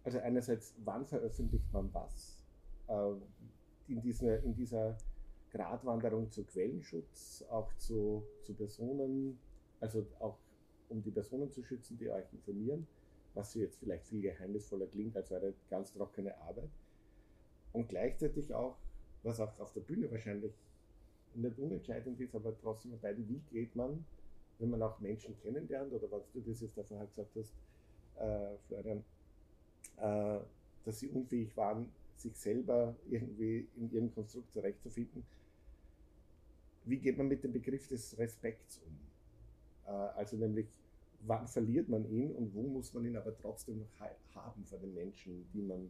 also 0.03 0.19
einerseits, 0.19 0.73
wann 0.83 1.05
veröffentlicht 1.05 1.71
man 1.71 1.93
was? 1.93 2.43
Äh, 2.87 3.13
in, 3.87 4.01
dieser, 4.01 4.41
in 4.43 4.53
dieser 4.55 4.97
Gratwanderung 5.51 6.31
zu 6.31 6.43
Quellenschutz, 6.43 7.45
auch 7.49 7.71
zu, 7.77 8.23
zu 8.41 8.53
Personen, 8.53 9.39
also 9.79 10.05
auch 10.19 10.37
um 10.89 11.01
die 11.01 11.11
Personen 11.11 11.51
zu 11.51 11.63
schützen, 11.63 11.97
die 11.97 12.09
euch 12.09 12.31
informieren, 12.33 12.87
was 13.33 13.53
jetzt 13.53 13.79
vielleicht 13.79 14.05
viel 14.05 14.21
geheimnisvoller 14.21 14.87
klingt 14.87 15.15
als 15.15 15.31
eure 15.31 15.53
ganz 15.69 15.93
trockene 15.93 16.37
Arbeit. 16.41 16.69
Und 17.71 17.89
gleichzeitig 17.89 18.53
auch, 18.53 18.77
was 19.23 19.39
auch 19.39 19.57
auf 19.59 19.73
der 19.73 19.81
Bühne 19.81 20.11
wahrscheinlich 20.11 20.53
nicht 21.33 21.57
unentscheidend 21.57 22.19
ist, 22.19 22.35
aber 22.35 22.57
trotzdem 22.59 22.99
bei 22.99 23.17
wie 23.17 23.41
geht 23.51 23.75
man, 23.75 24.05
wenn 24.59 24.69
man 24.69 24.81
auch 24.81 24.99
Menschen 24.99 25.35
kennenlernt, 25.41 25.91
oder 25.93 26.09
was 26.11 26.23
du 26.31 26.41
das 26.41 26.61
jetzt 26.61 26.77
davor 26.77 27.05
gesagt 27.05 27.35
hast, 27.35 27.53
äh, 28.19 28.57
Florian, 28.67 29.03
äh, 29.97 30.39
dass 30.85 30.99
sie 30.99 31.07
unfähig 31.09 31.55
waren, 31.57 31.91
sich 32.17 32.35
selber 32.37 32.95
irgendwie 33.09 33.67
in 33.77 33.91
ihrem 33.91 34.13
Konstrukt 34.13 34.51
zurechtzufinden. 34.53 35.23
Wie 36.85 36.97
geht 36.97 37.17
man 37.17 37.27
mit 37.27 37.43
dem 37.43 37.53
Begriff 37.53 37.87
des 37.87 38.17
Respekts 38.17 38.79
um? 38.85 39.93
Äh, 39.93 39.97
also 40.17 40.37
nämlich, 40.37 40.67
wann 41.25 41.47
verliert 41.47 41.89
man 41.89 42.09
ihn 42.09 42.31
und 42.31 42.53
wo 42.53 42.63
muss 42.63 42.93
man 42.93 43.05
ihn 43.05 43.17
aber 43.17 43.37
trotzdem 43.37 43.79
noch 43.79 44.35
haben 44.35 44.65
von 44.65 44.79
den 44.81 44.93
Menschen, 44.93 45.45
die 45.53 45.61
man 45.61 45.89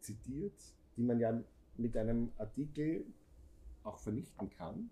zitiert, 0.00 0.54
die 0.96 1.02
man 1.02 1.20
ja 1.20 1.42
mit 1.76 1.96
einem 1.96 2.30
Artikel 2.38 3.04
auch 3.84 3.98
vernichten 3.98 4.50
kann 4.50 4.90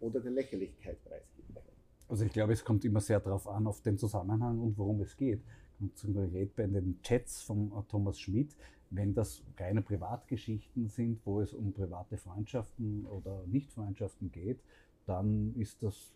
oder 0.00 0.20
der 0.20 0.32
Lächerlichkeit 0.32 1.02
preisgeben 1.04 1.54
kann. 1.54 1.75
Also 2.08 2.24
ich 2.24 2.32
glaube, 2.32 2.52
es 2.52 2.64
kommt 2.64 2.84
immer 2.84 3.00
sehr 3.00 3.20
darauf 3.20 3.48
an, 3.48 3.66
auf 3.66 3.80
den 3.80 3.98
Zusammenhang 3.98 4.60
und 4.60 4.78
worum 4.78 5.00
es 5.00 5.16
geht. 5.16 5.42
Und 5.80 5.96
zum 5.96 6.14
Beispiel 6.14 6.46
bei 6.46 6.66
den 6.66 7.00
Chats 7.02 7.42
von 7.42 7.72
Thomas 7.88 8.18
Schmidt, 8.18 8.56
wenn 8.90 9.14
das 9.14 9.42
reine 9.58 9.82
Privatgeschichten 9.82 10.88
sind, 10.88 11.20
wo 11.24 11.40
es 11.40 11.52
um 11.52 11.72
private 11.72 12.16
Freundschaften 12.16 13.04
oder 13.06 13.44
Nichtfreundschaften 13.46 14.30
geht, 14.30 14.60
dann 15.06 15.54
ist 15.56 15.82
das 15.82 16.12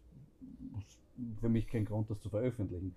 für 1.41 1.49
mich 1.49 1.67
kein 1.67 1.85
Grund, 1.85 2.09
das 2.11 2.21
zu 2.21 2.31
veröffentlichen. 2.31 2.95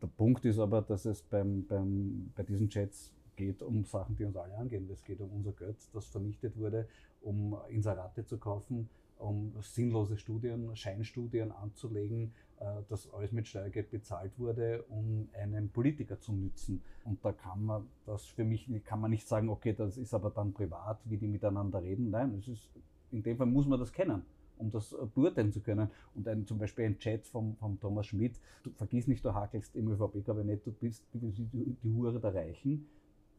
Der 0.00 0.06
Punkt 0.06 0.44
ist 0.44 0.58
aber, 0.58 0.82
dass 0.82 1.04
es 1.04 1.22
beim, 1.22 1.66
beim, 1.66 2.30
bei 2.34 2.42
diesen 2.42 2.68
Chats 2.68 3.12
geht 3.34 3.62
um 3.62 3.84
Sachen, 3.84 4.16
die 4.16 4.24
uns 4.24 4.36
alle 4.36 4.56
angehen. 4.56 4.88
Es 4.90 5.04
geht 5.04 5.20
um 5.20 5.30
unser 5.30 5.52
Geld, 5.52 5.76
das 5.92 6.06
vernichtet 6.06 6.56
wurde, 6.56 6.88
um 7.20 7.56
Inserate 7.68 8.24
zu 8.24 8.38
kaufen, 8.38 8.88
um 9.18 9.52
sinnlose 9.60 10.18
Studien, 10.18 10.74
Scheinstudien 10.76 11.52
anzulegen, 11.52 12.32
äh, 12.60 12.82
dass 12.88 13.12
alles 13.12 13.32
mit 13.32 13.46
Steuergeld 13.48 13.90
bezahlt 13.90 14.38
wurde, 14.38 14.84
um 14.88 15.28
einen 15.34 15.70
Politiker 15.70 16.20
zu 16.20 16.32
nützen. 16.32 16.82
Und 17.04 17.24
da 17.24 17.32
kann 17.32 17.64
man 17.64 17.86
das 18.04 18.26
für 18.26 18.44
mich 18.44 18.68
kann 18.84 19.00
man 19.00 19.10
nicht 19.10 19.26
sagen, 19.26 19.48
okay, 19.48 19.72
das 19.72 19.96
ist 19.96 20.14
aber 20.14 20.30
dann 20.30 20.52
privat, 20.52 20.98
wie 21.04 21.16
die 21.16 21.28
miteinander 21.28 21.82
reden. 21.82 22.10
Nein, 22.10 22.34
es 22.38 22.48
ist, 22.48 22.70
in 23.10 23.22
dem 23.22 23.36
Fall 23.36 23.46
muss 23.46 23.66
man 23.66 23.78
das 23.78 23.92
kennen 23.92 24.22
um 24.58 24.70
das 24.70 24.92
äh, 24.92 24.96
beurteilen 25.14 25.52
zu 25.52 25.60
können. 25.60 25.90
Und 26.14 26.26
ein, 26.28 26.46
zum 26.46 26.58
Beispiel 26.58 26.86
ein 26.86 26.98
Chat 26.98 27.26
vom, 27.26 27.56
vom 27.56 27.78
Thomas 27.80 28.06
Schmidt, 28.06 28.40
du 28.62 28.70
vergiss 28.70 29.06
nicht, 29.06 29.24
du 29.24 29.34
hakelst 29.34 29.76
im 29.76 29.88
ÖVP-Kabinett, 29.88 30.66
du 30.66 30.72
bist 30.72 31.04
die, 31.12 31.18
die, 31.30 31.76
die 31.82 31.92
Hure 31.92 32.18
der 32.18 32.34
Reichen 32.34 32.86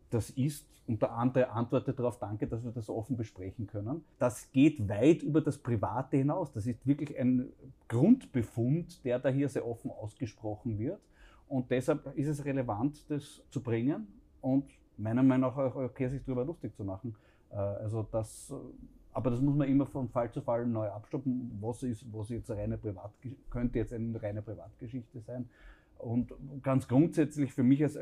das 0.09 0.29
ist, 0.31 0.67
und 0.87 1.01
der 1.01 1.11
andere 1.11 1.49
antwortet 1.49 1.99
darauf, 1.99 2.17
danke, 2.17 2.47
dass 2.47 2.63
wir 2.63 2.71
das 2.71 2.89
offen 2.89 3.17
besprechen 3.17 3.67
können. 3.67 4.05
Das 4.19 4.51
geht 4.53 4.87
weit 4.87 5.21
über 5.21 5.41
das 5.41 5.57
Private 5.57 6.15
hinaus. 6.15 6.53
Das 6.53 6.65
ist 6.65 6.85
wirklich 6.87 7.17
ein 7.19 7.51
Grundbefund, 7.89 9.03
der 9.03 9.19
da 9.19 9.27
hier 9.27 9.49
sehr 9.49 9.67
offen 9.67 9.91
ausgesprochen 9.91 10.79
wird. 10.79 11.01
Und 11.49 11.69
deshalb 11.71 12.17
ist 12.17 12.27
es 12.27 12.45
relevant, 12.45 13.09
das 13.09 13.41
zu 13.49 13.61
bringen 13.61 14.07
und 14.41 14.65
meiner 14.97 15.23
Meinung 15.23 15.49
nach 15.49 15.57
auch 15.57 15.75
okay, 15.75 16.07
sich 16.09 16.23
darüber 16.23 16.45
lustig 16.45 16.75
zu 16.75 16.83
machen. 16.83 17.15
Äh, 17.51 17.55
also 17.55 18.03
das, 18.03 18.53
aber 19.11 19.31
das 19.31 19.41
muss 19.41 19.55
man 19.55 19.67
immer 19.67 19.85
von 19.85 20.09
Fall 20.09 20.31
zu 20.31 20.41
Fall 20.41 20.65
neu 20.65 20.87
abstoppen. 20.87 21.57
Was 21.61 21.83
ist, 21.83 22.05
was 22.13 22.29
jetzt 22.29 22.49
eine 22.49 22.61
reine 22.61 22.77
Privat, 22.77 23.11
könnte 23.49 23.79
jetzt 23.79 23.93
eine 23.93 24.21
reine 24.21 24.41
Privatgeschichte 24.41 25.19
sein 25.19 25.49
und 25.99 26.33
ganz 26.63 26.87
grundsätzlich 26.87 27.53
für 27.53 27.63
mich 27.63 27.83
also, 27.83 27.99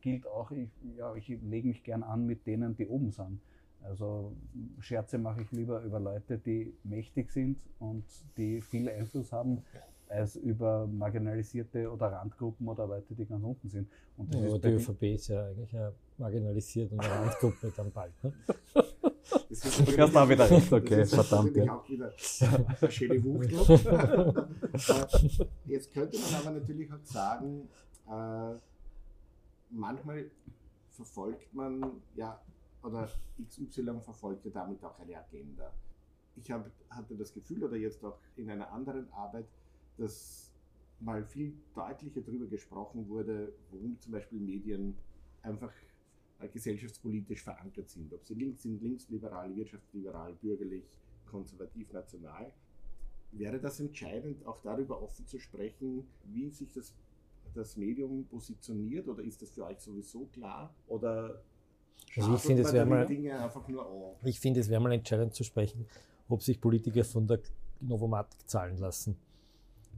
gilt 0.00 0.26
auch, 0.26 0.50
ich, 0.50 0.68
ja, 0.96 1.14
ich 1.14 1.28
lege 1.28 1.68
mich 1.68 1.82
gern 1.82 2.02
an 2.02 2.26
mit 2.26 2.46
denen, 2.46 2.76
die 2.76 2.86
oben 2.86 3.10
sind. 3.10 3.40
Also 3.82 4.32
Scherze 4.78 5.18
mache 5.18 5.42
ich 5.42 5.50
lieber 5.50 5.82
über 5.82 5.98
Leute, 5.98 6.38
die 6.38 6.72
mächtig 6.84 7.30
sind 7.32 7.58
und 7.80 8.04
die 8.36 8.60
viel 8.60 8.88
Einfluss 8.88 9.32
haben, 9.32 9.62
als 10.08 10.36
über 10.36 10.86
marginalisierte 10.86 11.90
oder 11.90 12.12
Randgruppen 12.12 12.68
oder 12.68 12.86
Leute, 12.86 13.14
die 13.14 13.24
ganz 13.24 13.42
unten 13.42 13.68
sind. 13.68 13.88
Und 14.16 14.34
ja, 14.34 14.46
aber 14.46 14.58
die 14.58 14.68
ÖVP 14.68 15.02
ist 15.02 15.28
ja 15.28 15.46
eigentlich 15.46 15.74
eine 15.74 15.92
marginalisierte 16.18 16.96
Randgruppe 16.98 17.72
dann 17.76 17.90
bald. 17.90 18.12
Ne? 18.22 18.32
Du 19.30 19.96
kannst 19.96 20.16
auch 20.16 20.28
wieder 20.28 20.50
recht, 20.50 20.72
okay, 20.72 20.96
das 20.96 21.12
ist 21.12 21.14
verdammt. 21.28 21.56
Ja. 21.56 21.76
auch 21.76 21.88
wieder 21.88 22.12
eine 22.80 22.90
schöne 22.90 23.24
Wucht. 23.24 23.50
Äh, 24.72 25.46
jetzt 25.66 25.92
könnte 25.92 26.18
man 26.18 26.34
aber 26.40 26.50
natürlich 26.52 26.90
auch 26.90 27.04
sagen, 27.04 27.68
äh, 28.08 28.54
manchmal 29.70 30.30
verfolgt 30.90 31.52
man 31.54 32.00
ja, 32.16 32.40
oder 32.82 33.08
XY 33.46 34.00
verfolgt 34.00 34.46
ja 34.46 34.50
damit 34.50 34.82
auch 34.82 34.98
eine 34.98 35.18
Agenda. 35.18 35.70
Ich 36.36 36.50
hab, 36.50 36.70
hatte 36.88 37.14
das 37.16 37.34
Gefühl, 37.34 37.64
oder 37.64 37.76
jetzt 37.76 38.02
auch 38.02 38.16
in 38.36 38.50
einer 38.50 38.72
anderen 38.72 39.12
Arbeit, 39.12 39.44
dass 39.98 40.50
mal 41.00 41.24
viel 41.24 41.54
deutlicher 41.74 42.20
darüber 42.22 42.46
gesprochen 42.46 43.08
wurde, 43.08 43.52
warum 43.70 43.98
zum 44.00 44.12
Beispiel 44.12 44.40
Medien 44.40 44.96
einfach 45.42 45.72
gesellschaftspolitisch 46.48 47.42
verankert 47.42 47.90
sind. 47.90 48.12
Ob 48.12 48.24
sie 48.24 48.34
links 48.34 48.62
sind, 48.62 48.82
linksliberal, 48.82 49.54
wirtschaftsliberal, 49.54 50.34
bürgerlich, 50.34 50.84
konservativ, 51.26 51.92
national. 51.92 52.52
Wäre 53.32 53.58
das 53.58 53.80
entscheidend, 53.80 54.44
auch 54.46 54.60
darüber 54.62 55.02
offen 55.02 55.26
zu 55.26 55.38
sprechen, 55.38 56.06
wie 56.24 56.50
sich 56.50 56.70
das, 56.72 56.94
das 57.54 57.76
Medium 57.76 58.26
positioniert 58.26 59.08
oder 59.08 59.22
ist 59.22 59.40
das 59.40 59.50
für 59.50 59.64
euch 59.64 59.80
sowieso 59.80 60.26
klar? 60.26 60.74
Oder 60.86 61.42
also 62.16 62.34
ich 62.34 62.40
finde, 62.40 62.62
es 62.62 62.72
wäre 62.72 62.84
mal, 62.84 63.10
ich 64.24 64.40
finde, 64.40 64.60
es 64.60 64.68
wäre 64.68 64.80
mal 64.80 64.92
entscheidend 64.92 65.34
zu 65.34 65.44
sprechen, 65.44 65.86
ob 66.28 66.42
sich 66.42 66.60
Politiker 66.60 67.04
von 67.04 67.26
der 67.26 67.40
Novomatic 67.80 68.48
zahlen 68.48 68.76
lassen. 68.76 69.16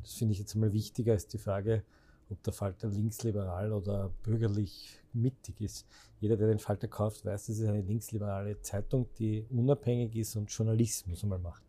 Das 0.03 0.15
finde 0.15 0.33
ich 0.33 0.39
jetzt 0.39 0.55
mal 0.55 0.73
wichtiger 0.73 1.13
als 1.13 1.27
die 1.27 1.39
Frage, 1.39 1.83
ob 2.31 2.43
der 2.43 2.53
Falter 2.53 2.89
linksliberal 2.89 3.73
oder 3.73 4.11
bürgerlich 4.23 4.99
mittig 5.13 5.61
ist. 5.61 5.87
Jeder, 6.21 6.37
der 6.37 6.49
den 6.49 6.59
Falter 6.59 6.89
kauft, 6.89 7.25
weiß, 7.25 7.47
das 7.47 7.59
ist 7.59 7.67
eine 7.67 7.83
linksliberale 7.83 8.61
Zeitung, 8.61 9.07
die 9.19 9.45
unabhängig 9.51 10.17
ist 10.17 10.37
und 10.37 10.51
Journalismus 10.51 11.23
einmal 11.23 11.39
macht. 11.39 11.63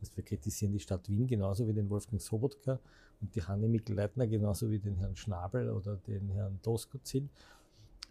Das 0.00 0.16
wir 0.16 0.24
kritisieren 0.24 0.72
die 0.72 0.80
Stadt 0.80 1.08
Wien 1.08 1.26
genauso 1.26 1.66
wie 1.68 1.74
den 1.74 1.88
Wolfgang 1.90 2.20
Sobotka 2.20 2.80
und 3.20 3.34
die 3.34 3.42
Hanne 3.42 3.68
Mikl-Leitner 3.68 4.26
genauso 4.26 4.70
wie 4.70 4.78
den 4.78 4.96
Herrn 4.96 5.14
Schnabel 5.16 5.70
oder 5.70 5.96
den 5.96 6.30
Herrn 6.30 6.58
Doskozil. 6.62 7.28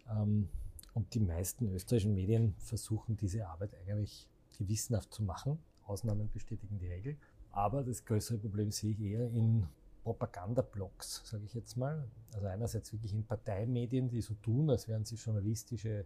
Ähm, 0.08 0.48
und 0.94 1.12
die 1.14 1.20
meisten 1.20 1.72
österreichischen 1.72 2.14
Medien 2.14 2.54
versuchen 2.58 3.16
diese 3.16 3.46
Arbeit 3.46 3.70
eigentlich 3.74 4.26
gewissenhaft 4.58 5.12
zu 5.12 5.22
machen. 5.22 5.58
Ausnahmen 5.84 6.30
bestätigen 6.32 6.78
die 6.78 6.88
Regel. 6.88 7.16
Aber 7.52 7.82
das 7.82 8.04
größere 8.04 8.38
Problem 8.38 8.70
sehe 8.70 8.92
ich 8.92 9.00
eher 9.00 9.28
in 9.30 9.66
Propagandablocks, 10.02 11.22
sage 11.24 11.44
ich 11.44 11.54
jetzt 11.54 11.76
mal. 11.76 12.08
Also 12.32 12.46
einerseits 12.46 12.92
wirklich 12.92 13.12
in 13.12 13.24
Parteimedien, 13.24 14.08
die 14.08 14.20
so 14.20 14.34
tun, 14.34 14.70
als 14.70 14.88
wären 14.88 15.04
sie 15.04 15.16
journalistische 15.16 16.00
äh, 16.00 16.04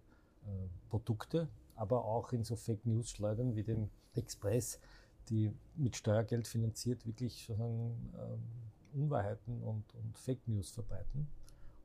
Produkte, 0.90 1.48
aber 1.76 2.04
auch 2.04 2.32
in 2.32 2.44
so 2.44 2.56
Fake 2.56 2.84
News 2.86 3.10
Schleudern 3.10 3.54
wie 3.56 3.62
dem 3.62 3.88
Express, 4.14 4.80
die 5.28 5.52
mit 5.76 5.96
Steuergeld 5.96 6.46
finanziert 6.46 7.06
wirklich 7.06 7.46
sozusagen 7.46 8.12
äh, 8.14 8.96
Unwahrheiten 8.96 9.62
und, 9.62 9.84
und 9.94 10.18
Fake 10.18 10.46
News 10.46 10.70
verbreiten 10.70 11.26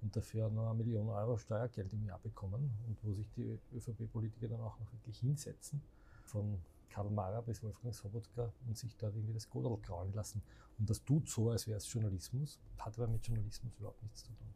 und 0.02 0.16
dafür 0.16 0.50
noch 0.50 0.70
eine 0.70 0.84
Million 0.84 1.10
Euro 1.10 1.38
Steuergeld 1.38 1.92
im 1.94 2.06
Jahr 2.06 2.20
bekommen 2.20 2.72
und 2.88 2.98
wo 3.04 3.14
sich 3.14 3.30
die 3.36 3.58
ÖVP-Politiker 3.76 4.48
dann 4.48 4.62
auch 4.62 4.80
noch 4.80 4.92
wirklich 4.94 5.20
hinsetzen 5.20 5.82
von 6.26 6.60
Karl 6.90 7.10
Mara 7.10 7.42
bis 7.42 7.64
Wolfgang 7.64 7.94
Sobotka 7.94 8.52
und 8.68 8.78
sich 8.78 8.96
dort 8.98 9.16
irgendwie 9.16 9.34
das 9.34 9.50
Godel 9.50 9.78
kraulen 9.82 10.14
lassen. 10.14 10.42
Und 10.78 10.90
das 10.90 11.04
tut 11.04 11.28
so, 11.30 11.50
als 11.50 11.68
wäre 11.68 11.78
es 11.78 11.92
Journalismus, 11.92 12.60
hat 12.78 12.98
aber 12.98 13.08
mit 13.08 13.26
Journalismus 13.26 13.74
überhaupt 13.78 14.02
nichts 14.04 14.24
zu 14.24 14.34
tun. 14.34 14.48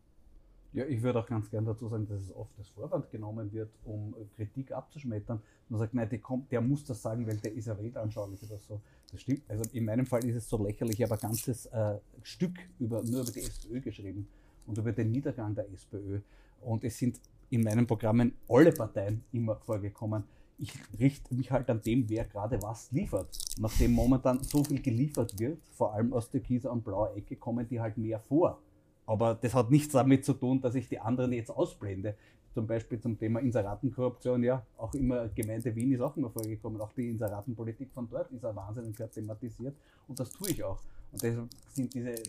Ja, 0.73 0.85
ich 0.85 1.03
würde 1.03 1.19
auch 1.19 1.27
ganz 1.27 1.51
gerne 1.51 1.67
dazu 1.67 1.87
sagen, 1.87 2.07
dass 2.07 2.19
es 2.19 2.35
oft 2.35 2.57
als 2.57 2.67
Vorwand 2.69 3.09
genommen 3.11 3.51
wird, 3.53 3.69
um 3.85 4.15
Kritik 4.35 4.71
abzuschmettern. 4.71 5.39
Man 5.69 5.79
sagt, 5.79 5.93
nein, 5.93 6.09
der, 6.09 6.17
kommt, 6.17 6.51
der 6.51 6.61
muss 6.61 6.83
das 6.83 6.99
sagen, 6.99 7.27
weil 7.27 7.37
der 7.37 7.53
ist 7.53 7.67
ja 7.67 7.77
weltanschaulich 7.77 8.41
oder 8.43 8.57
so. 8.57 8.81
Das 9.11 9.21
stimmt. 9.21 9.43
Also 9.47 9.69
in 9.71 9.85
meinem 9.85 10.07
Fall 10.07 10.25
ist 10.25 10.35
es 10.35 10.49
so 10.49 10.63
lächerlich, 10.63 10.99
ich 10.99 11.03
habe 11.03 11.13
ein 11.13 11.19
ganzes 11.19 11.67
äh, 11.67 11.99
Stück 12.23 12.57
über, 12.79 13.03
nur 13.03 13.21
über 13.21 13.31
die 13.31 13.41
SPÖ 13.41 13.81
geschrieben 13.81 14.27
und 14.65 14.75
über 14.75 14.91
den 14.91 15.11
Niedergang 15.11 15.53
der 15.53 15.71
SPÖ. 15.71 16.21
Und 16.61 16.83
es 16.83 16.97
sind 16.97 17.21
in 17.51 17.61
meinen 17.61 17.85
Programmen 17.85 18.33
alle 18.49 18.71
Parteien 18.71 19.23
immer 19.31 19.57
vorgekommen 19.57 20.23
ich 20.57 20.73
richte 20.99 21.33
mich 21.35 21.51
halt 21.51 21.69
an 21.69 21.81
dem, 21.81 22.07
wer 22.09 22.25
gerade 22.25 22.61
was 22.61 22.91
liefert. 22.91 23.27
Nachdem 23.57 23.93
momentan 23.93 24.41
so 24.43 24.63
viel 24.63 24.81
geliefert 24.81 25.37
wird, 25.39 25.59
vor 25.73 25.93
allem 25.93 26.13
aus 26.13 26.29
der 26.29 26.41
Kieser 26.41 26.71
und 26.71 26.83
blauer 26.83 27.15
Ecke, 27.15 27.35
kommen 27.35 27.67
die 27.67 27.79
halt 27.79 27.97
mehr 27.97 28.19
vor. 28.19 28.59
Aber 29.05 29.35
das 29.35 29.53
hat 29.53 29.69
nichts 29.69 29.93
damit 29.93 30.23
zu 30.23 30.33
tun, 30.33 30.61
dass 30.61 30.75
ich 30.75 30.87
die 30.87 30.99
anderen 30.99 31.33
jetzt 31.33 31.49
ausblende. 31.49 32.15
zum 32.53 32.67
Beispiel 32.67 32.99
zum 32.99 33.17
Thema 33.17 33.39
Inseratenkorruption, 33.39 34.43
ja, 34.43 34.65
auch 34.77 34.93
immer 34.93 35.27
Gemeinde 35.29 35.75
Wien 35.75 35.91
ist 35.91 36.01
auch 36.01 36.15
immer 36.15 36.29
vorgekommen, 36.29 36.79
auch 36.81 36.93
die 36.93 37.09
Inseratenpolitik 37.09 37.91
von 37.91 38.07
dort 38.07 38.31
ist 38.31 38.43
ja 38.43 38.55
wahnsinnig 38.55 38.95
thematisiert 38.95 39.75
und 40.07 40.19
das 40.19 40.29
tue 40.31 40.51
ich 40.51 40.63
auch. 40.63 40.79
Und 41.13 41.21
deshalb 41.21 41.49
sind 41.69 41.93
diese, 41.93 42.09
äh, 42.09 42.23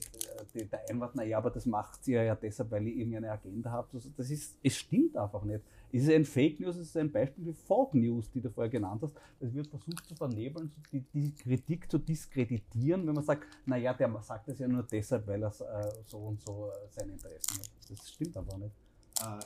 die, 0.52 0.66
der 0.66 0.88
Einwand, 0.90 1.14
naja, 1.14 1.38
aber 1.38 1.50
das 1.50 1.64
macht 1.64 2.06
ihr 2.06 2.22
ja 2.22 2.34
deshalb, 2.34 2.70
weil 2.70 2.86
ihr 2.86 2.96
irgendeine 2.96 3.32
Agenda 3.32 3.70
habt. 3.70 3.94
Also 3.94 4.10
das 4.14 4.30
ist, 4.30 4.58
es 4.62 4.76
stimmt 4.76 5.16
einfach 5.16 5.42
nicht. 5.42 5.64
Es 5.90 6.02
ist 6.02 6.10
ein 6.10 6.26
Fake 6.26 6.60
News, 6.60 6.76
es 6.76 6.88
ist 6.88 6.96
ein 6.98 7.10
Beispiel 7.10 7.44
für 7.44 7.54
Fake 7.54 7.94
News, 7.94 8.30
die 8.30 8.42
du 8.42 8.50
vorher 8.50 8.70
genannt 8.70 9.00
hast. 9.02 9.16
Es 9.40 9.54
wird 9.54 9.68
versucht 9.68 10.04
zu 10.04 10.14
vernebeln, 10.14 10.70
die, 10.92 11.00
die 11.00 11.34
Kritik 11.34 11.90
zu 11.90 11.96
diskreditieren, 11.98 13.06
wenn 13.06 13.14
man 13.14 13.24
sagt, 13.24 13.44
naja, 13.64 13.94
der 13.94 14.20
sagt 14.20 14.48
das 14.48 14.58
ja 14.58 14.68
nur 14.68 14.82
deshalb, 14.82 15.26
weil 15.26 15.42
er 15.42 15.48
äh, 15.48 15.92
so 16.04 16.18
und 16.18 16.42
so 16.42 16.68
äh, 16.68 16.88
seine 16.90 17.12
Interessen 17.12 17.60
hat. 17.60 17.70
Das 17.88 18.10
stimmt 18.10 18.36
einfach 18.36 18.58
nicht. 18.58 18.74
Äh, 19.22 19.40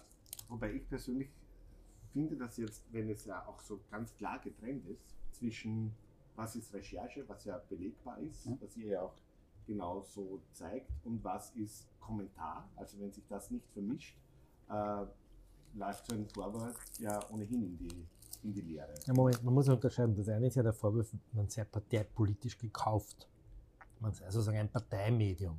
wobei 0.48 0.72
ich 0.72 0.88
persönlich 0.88 1.28
finde, 2.12 2.36
dass 2.36 2.56
jetzt, 2.56 2.82
wenn 2.90 3.08
es 3.08 3.24
ja 3.24 3.46
auch 3.46 3.60
so 3.60 3.78
ganz 3.88 4.16
klar 4.16 4.40
getrennt 4.40 4.84
ist 4.88 5.14
zwischen 5.30 5.92
was 6.34 6.54
ist 6.54 6.72
Recherche, 6.72 7.28
was 7.28 7.44
ja 7.44 7.58
belegbar 7.68 8.18
ist, 8.20 8.46
ja. 8.46 8.56
was 8.60 8.76
ihr 8.76 8.86
ja 8.86 9.02
auch 9.02 9.14
genau 9.68 10.02
so 10.02 10.40
zeigt 10.52 10.90
und 11.04 11.22
was 11.22 11.50
ist 11.50 11.86
Kommentar. 12.00 12.68
Also 12.74 12.98
wenn 12.98 13.12
sich 13.12 13.24
das 13.28 13.50
nicht 13.50 13.68
vermischt, 13.72 14.16
äh, 14.68 15.04
läuft 15.74 16.06
so 16.06 16.14
ein 16.14 16.26
Vorwurf 16.26 16.76
ja 16.98 17.20
ohnehin 17.30 17.62
in 17.62 17.76
die, 17.76 18.06
in 18.42 18.52
die 18.54 18.62
Lehre. 18.62 18.94
Ja, 19.06 19.12
Moment, 19.14 19.44
man 19.44 19.54
muss 19.54 19.68
unterscheiden. 19.68 20.16
Das 20.16 20.28
eine 20.28 20.46
ist 20.46 20.56
ja 20.56 20.62
der 20.62 20.72
Vorwurf, 20.72 21.12
man 21.32 21.48
sei 21.48 21.64
parteipolitisch 21.64 22.58
gekauft. 22.58 23.28
Man 24.00 24.12
sei 24.14 24.30
sozusagen 24.30 24.58
ein 24.58 24.70
Parteimedium. 24.70 25.58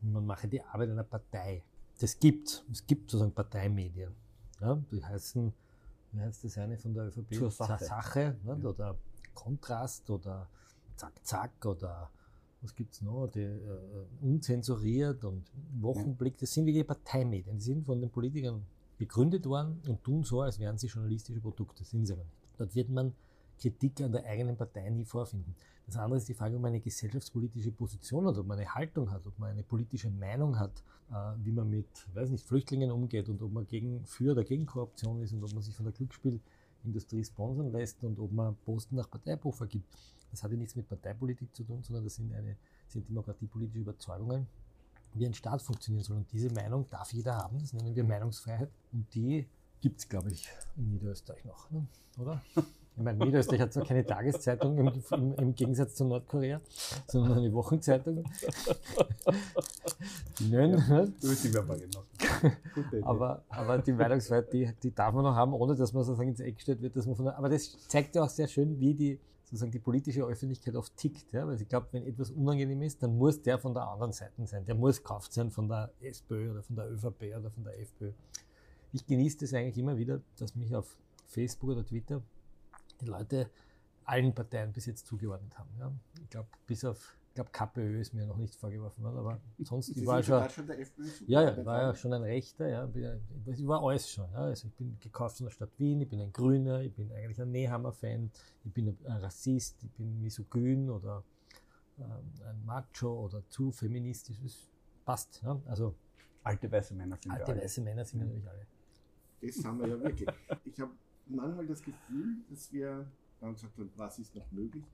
Und 0.00 0.12
man 0.12 0.24
mache 0.24 0.46
die 0.48 0.62
Arbeit 0.62 0.90
einer 0.90 1.04
Partei. 1.04 1.62
Das 1.98 2.18
gibt 2.18 2.64
es. 2.70 2.86
gibt 2.86 3.10
sozusagen 3.10 3.34
Parteimedien. 3.34 4.14
Ja, 4.60 4.76
die 4.90 5.04
heißen, 5.04 5.52
wie 6.12 6.20
heißt 6.20 6.44
das 6.44 6.58
eine 6.58 6.78
von 6.78 6.94
der 6.94 7.06
ÖVP? 7.06 7.34
Zur 7.34 7.50
Sache. 7.50 7.84
Sache 7.84 8.36
ja. 8.44 8.54
Oder 8.54 8.96
Kontrast 9.34 10.08
oder 10.10 10.48
Zack 10.96 11.26
Zack 11.26 11.66
oder 11.66 12.10
was 12.64 12.74
gibt 12.74 12.94
es 12.94 13.02
noch, 13.02 13.28
die, 13.28 13.42
äh, 13.42 13.78
unzensuriert 14.22 15.22
und 15.24 15.44
Wochenblick, 15.80 16.38
das 16.38 16.52
sind 16.52 16.66
wirklich 16.66 16.86
Parteimedien, 16.86 17.58
die 17.58 17.64
sind 17.64 17.84
von 17.84 18.00
den 18.00 18.10
Politikern 18.10 18.64
gegründet 18.98 19.44
worden 19.46 19.82
und 19.86 20.02
tun 20.02 20.24
so, 20.24 20.40
als 20.40 20.58
wären 20.58 20.78
sie 20.78 20.86
journalistische 20.86 21.40
Produkte, 21.40 21.84
sind 21.84 22.06
sie 22.06 22.14
aber 22.14 22.24
nicht. 22.24 22.36
Dort 22.56 22.74
wird 22.74 22.88
man 22.88 23.12
Kritik 23.60 24.00
an 24.00 24.12
der 24.12 24.24
eigenen 24.24 24.56
Partei 24.56 24.88
nie 24.88 25.04
vorfinden. 25.04 25.54
Das 25.86 25.96
andere 25.96 26.18
ist 26.18 26.28
die 26.28 26.34
Frage, 26.34 26.56
ob 26.56 26.62
man 26.62 26.70
eine 26.70 26.80
gesellschaftspolitische 26.80 27.70
Position 27.70 28.26
hat, 28.26 28.38
ob 28.38 28.46
man 28.46 28.58
eine 28.58 28.74
Haltung 28.74 29.10
hat, 29.10 29.26
ob 29.26 29.38
man 29.38 29.50
eine 29.50 29.62
politische 29.62 30.10
Meinung 30.10 30.58
hat, 30.58 30.82
äh, 31.10 31.14
wie 31.42 31.52
man 31.52 31.68
mit, 31.68 31.86
weiß 32.14 32.30
nicht, 32.30 32.46
Flüchtlingen 32.46 32.90
umgeht 32.90 33.28
und 33.28 33.42
ob 33.42 33.52
man 33.52 33.66
gegen, 33.66 34.04
für 34.06 34.32
oder 34.32 34.44
gegen 34.44 34.64
Korruption 34.64 35.20
ist 35.20 35.32
und 35.34 35.44
ob 35.44 35.52
man 35.52 35.62
sich 35.62 35.74
von 35.74 35.84
der 35.84 35.94
Glücksspielindustrie 36.84 37.24
sponsern 37.24 37.72
lässt 37.72 38.02
und 38.04 38.18
ob 38.18 38.32
man 38.32 38.56
Posten 38.56 38.96
nach 38.96 39.10
Parteibuch 39.10 39.54
vergibt. 39.54 39.96
Das 40.30 40.42
hat 40.42 40.50
ja 40.50 40.56
nichts 40.56 40.76
mit 40.76 40.88
Parteipolitik 40.88 41.54
zu 41.54 41.64
tun, 41.64 41.82
sondern 41.82 42.04
das 42.04 42.16
sind, 42.16 42.32
eine, 42.32 42.56
sind 42.88 43.08
demokratiepolitische 43.08 43.80
Überzeugungen, 43.80 44.46
wie 45.14 45.26
ein 45.26 45.34
Staat 45.34 45.62
funktionieren 45.62 46.04
soll. 46.04 46.16
Und 46.18 46.32
diese 46.32 46.52
Meinung 46.52 46.88
darf 46.90 47.12
jeder 47.12 47.36
haben, 47.36 47.58
das 47.58 47.72
nennen 47.72 47.94
wir 47.94 48.04
Meinungsfreiheit. 48.04 48.70
Und 48.92 49.12
die 49.14 49.46
gibt 49.80 50.00
es, 50.00 50.08
glaube 50.08 50.30
ich, 50.30 50.48
in 50.76 50.90
Niederösterreich 50.90 51.44
noch, 51.44 51.70
ne? 51.70 51.86
oder? 52.18 52.42
Ich 52.96 53.02
meine, 53.02 53.24
Niederösterreich 53.24 53.60
hat 53.60 53.72
zwar 53.72 53.84
keine 53.84 54.06
Tageszeitung 54.06 54.78
im, 54.78 54.92
im, 55.10 55.34
im, 55.34 55.54
Gegensatz 55.54 55.96
zu 55.96 56.04
Nordkorea, 56.04 56.60
sondern 57.08 57.38
eine 57.38 57.52
Wochenzeitung. 57.52 58.22
Nön, 60.40 60.70
ja, 60.70 60.88
ne? 60.88 61.12
aber, 63.02 63.42
aber 63.48 63.78
die 63.78 63.92
Meinungsfreiheit, 63.92 64.52
die, 64.52 64.70
die 64.80 64.94
darf 64.94 65.12
man 65.12 65.24
noch 65.24 65.34
haben, 65.34 65.54
ohne 65.54 65.74
dass 65.74 65.92
man 65.92 66.04
sozusagen 66.04 66.28
ins 66.28 66.40
Eck 66.40 66.54
gestellt 66.54 66.82
wird. 66.82 66.94
Dass 66.94 67.06
man 67.06 67.16
von 67.16 67.26
aber 67.28 67.48
das 67.48 67.76
zeigt 67.88 68.14
ja 68.14 68.22
auch 68.22 68.28
sehr 68.28 68.46
schön, 68.46 68.78
wie 68.78 68.94
die 68.94 69.18
sozusagen 69.42 69.72
die 69.72 69.80
politische 69.80 70.22
Öffentlichkeit 70.22 70.76
oft 70.76 70.96
tickt. 70.96 71.32
Ja? 71.32 71.48
Weil 71.48 71.60
ich 71.60 71.68
glaube, 71.68 71.88
wenn 71.90 72.06
etwas 72.06 72.30
unangenehm 72.30 72.82
ist, 72.82 73.02
dann 73.02 73.18
muss 73.18 73.42
der 73.42 73.58
von 73.58 73.74
der 73.74 73.88
anderen 73.88 74.12
Seite 74.12 74.46
sein. 74.46 74.64
Der 74.66 74.76
muss 74.76 74.98
gekauft 74.98 75.32
sein 75.32 75.50
von 75.50 75.68
der 75.68 75.90
SPÖ 76.00 76.52
oder 76.52 76.62
von 76.62 76.76
der 76.76 76.92
ÖVP 76.92 77.36
oder 77.36 77.50
von 77.50 77.64
der 77.64 77.80
FPÖ. 77.80 78.12
Ich 78.92 79.04
genieße 79.04 79.38
das 79.38 79.52
eigentlich 79.52 79.78
immer 79.78 79.96
wieder, 79.96 80.20
dass 80.38 80.54
mich 80.54 80.74
auf 80.74 80.96
Facebook 81.26 81.70
oder 81.70 81.84
Twitter 81.84 82.22
die 83.00 83.06
Leute 83.06 83.50
allen 84.04 84.34
Parteien 84.34 84.72
bis 84.72 84.86
jetzt 84.86 85.06
zugeordnet 85.06 85.58
haben. 85.58 85.70
Ja? 85.78 85.92
Ich 86.22 86.30
glaube, 86.30 86.48
bis 86.66 86.84
auf 86.84 87.16
ich 87.34 87.36
glaube, 87.36 87.50
KPÖ 87.50 88.00
ist 88.00 88.14
mir 88.14 88.26
noch 88.26 88.36
nicht 88.36 88.54
vorgeworfen 88.54 89.02
worden, 89.02 89.18
aber 89.18 89.40
sonst, 89.58 89.88
ich 89.88 90.06
war 90.06 90.22
schon, 90.22 90.48
schon 90.50 90.68
der 90.68 90.78
FPÖ 90.78 91.02
ja, 91.26 91.42
ja, 91.42 91.58
ich 91.58 91.66
war 91.66 91.82
ja 91.82 91.94
schon 91.96 92.12
ein 92.12 92.22
Rechter, 92.22 92.68
ja, 92.68 92.88
ich 93.46 93.66
war 93.66 93.82
alles 93.82 94.08
schon, 94.08 94.30
ja, 94.30 94.44
also 94.44 94.68
ich 94.68 94.74
bin 94.74 94.96
gekauft 95.00 95.38
von 95.38 95.46
der 95.46 95.50
Stadt 95.50 95.70
Wien, 95.78 96.00
ich 96.00 96.08
bin 96.08 96.20
ein 96.20 96.32
Grüner, 96.32 96.82
ich 96.82 96.94
bin 96.94 97.10
eigentlich 97.10 97.42
ein 97.42 97.50
Nehammer-Fan, 97.50 98.30
ich 98.62 98.72
bin 98.72 98.86
ein 98.86 99.16
Rassist, 99.16 99.82
ich 99.82 99.90
bin 99.90 100.22
misogyn 100.22 100.88
oder 100.88 101.24
ähm, 101.98 102.06
ein 102.48 102.64
Macho 102.64 103.24
oder 103.24 103.42
zu 103.48 103.72
feministisch, 103.72 104.40
das 104.40 104.68
passt, 105.04 105.42
ja, 105.42 105.60
also 105.66 105.92
alte 106.44 106.70
weiße 106.70 106.94
Männer 106.94 107.16
sind 107.20 107.32
alte 107.32 107.56
weiße 107.56 107.80
Männer 107.80 108.04
sind 108.04 108.20
natürlich 108.20 108.48
alle. 108.48 108.64
Das 109.42 109.64
haben 109.64 109.80
wir 109.80 109.88
ja 109.88 110.00
wirklich. 110.00 110.28
Ich 110.66 110.78
habe 110.78 110.92
manchmal 111.26 111.66
das 111.66 111.82
Gefühl, 111.82 112.36
dass 112.50 112.72
wir, 112.72 113.06
dann 113.40 113.54
gesagt 113.54 113.76
haben, 113.78 113.90
was 113.96 114.18
ist 114.18 114.34
noch 114.34 114.50
möglich, 114.52 114.84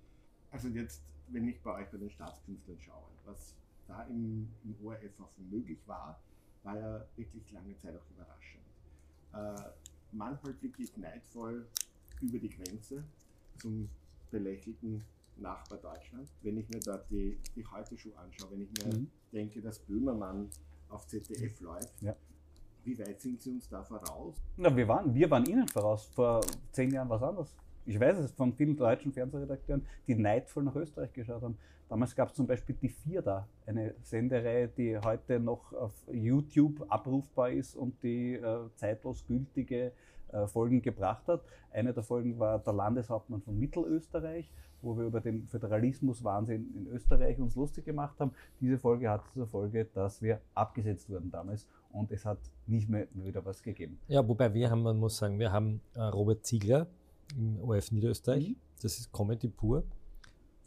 also 0.50 0.68
jetzt 0.68 1.02
wenn 1.32 1.48
ich 1.48 1.60
bei 1.60 1.80
euch 1.80 1.88
bei 1.90 1.98
den 1.98 2.10
Staatskünstlern 2.10 2.78
schaue, 2.80 3.08
was 3.24 3.54
da 3.86 4.02
im, 4.04 4.48
im 4.64 4.74
ORF 4.84 5.20
auch 5.20 5.30
möglich 5.50 5.78
war, 5.86 6.20
war 6.62 6.78
ja 6.78 7.04
wirklich 7.16 7.50
lange 7.52 7.76
Zeit 7.78 7.96
auch 7.96 8.10
überraschend. 8.10 8.62
Äh, 9.32 9.72
manchmal 10.12 10.52
blicke 10.54 10.82
ich 10.82 10.96
neidvoll 10.96 11.66
über 12.20 12.38
die 12.38 12.50
Grenze 12.50 13.04
zum 13.58 13.88
belächelten 14.30 15.02
Nachbar 15.36 15.78
Deutschland. 15.78 16.28
Wenn 16.42 16.58
ich 16.58 16.68
mir 16.68 16.80
dort 16.80 17.10
die, 17.10 17.38
die 17.56 17.64
Heute-Show 17.64 18.12
anschaue, 18.16 18.50
wenn 18.52 18.62
ich 18.62 18.70
mir 18.84 18.94
mhm. 18.94 19.10
denke, 19.32 19.62
dass 19.62 19.78
Böhmermann 19.78 20.50
auf 20.88 21.06
ZDF 21.06 21.60
läuft, 21.60 22.02
ja. 22.02 22.14
Wie 22.84 22.98
weit 22.98 23.20
sind 23.20 23.40
sie 23.40 23.50
uns 23.50 23.68
da 23.68 23.82
voraus? 23.82 24.36
Na, 24.56 24.74
wir, 24.74 24.86
waren, 24.88 25.14
wir 25.14 25.30
waren 25.30 25.44
ihnen 25.46 25.68
voraus. 25.68 26.10
Vor 26.14 26.40
zehn 26.72 26.92
Jahren 26.92 27.08
was 27.08 27.22
anderes 27.22 27.54
ich 27.90 27.98
weiß 27.98 28.18
es 28.18 28.32
von 28.32 28.52
vielen 28.52 28.76
deutschen 28.76 29.12
Fernsehredakteuren, 29.12 29.84
die 30.06 30.14
neidvoll 30.14 30.64
nach 30.64 30.76
Österreich 30.76 31.12
geschaut 31.12 31.42
haben. 31.42 31.58
Damals 31.88 32.14
gab 32.14 32.28
es 32.28 32.34
zum 32.34 32.46
Beispiel 32.46 32.76
die 32.80 32.88
Vier 32.88 33.20
da, 33.20 33.48
eine 33.66 33.94
Sendereihe, 34.02 34.68
die 34.68 34.96
heute 34.96 35.40
noch 35.40 35.72
auf 35.72 35.92
YouTube 36.12 36.86
abrufbar 36.88 37.50
ist 37.50 37.74
und 37.74 38.00
die 38.02 38.34
äh, 38.34 38.68
zeitlos 38.76 39.24
gültige 39.26 39.90
äh, 40.28 40.46
Folgen 40.46 40.82
gebracht 40.82 41.26
hat. 41.26 41.42
Eine 41.72 41.92
der 41.92 42.04
Folgen 42.04 42.38
war 42.38 42.60
der 42.60 42.72
Landeshauptmann 42.72 43.42
von 43.42 43.58
Mittelösterreich, 43.58 44.48
wo 44.82 44.96
wir 44.96 45.04
über 45.04 45.20
den 45.20 45.46
Föderalismuswahnsinn 45.46 46.70
in 46.74 46.86
Österreich 46.88 47.38
uns 47.38 47.54
lustig 47.54 47.84
gemacht 47.84 48.18
haben. 48.20 48.32
Diese 48.60 48.78
Folge 48.78 49.10
hatte 49.10 49.24
zur 49.32 49.46
Folge, 49.46 49.86
dass 49.94 50.22
wir 50.22 50.40
abgesetzt 50.54 51.08
wurden 51.08 51.30
damals 51.30 51.66
und 51.92 52.10
es 52.12 52.24
hat 52.24 52.38
nicht 52.66 52.88
mehr 52.88 53.06
wieder 53.14 53.44
was 53.44 53.62
gegeben. 53.62 53.98
Ja, 54.08 54.26
wobei 54.26 54.52
wir 54.54 54.70
haben, 54.70 54.82
man 54.82 54.98
muss 54.98 55.16
sagen, 55.16 55.38
wir 55.38 55.52
haben 55.52 55.80
äh, 55.94 56.02
Robert 56.02 56.44
Ziegler, 56.44 56.86
im 57.36 57.60
ORF 57.60 57.92
Niederösterreich. 57.92 58.50
Mhm. 58.50 58.56
Das 58.82 58.98
ist 58.98 59.12
Comedy 59.12 59.48
pur, 59.48 59.84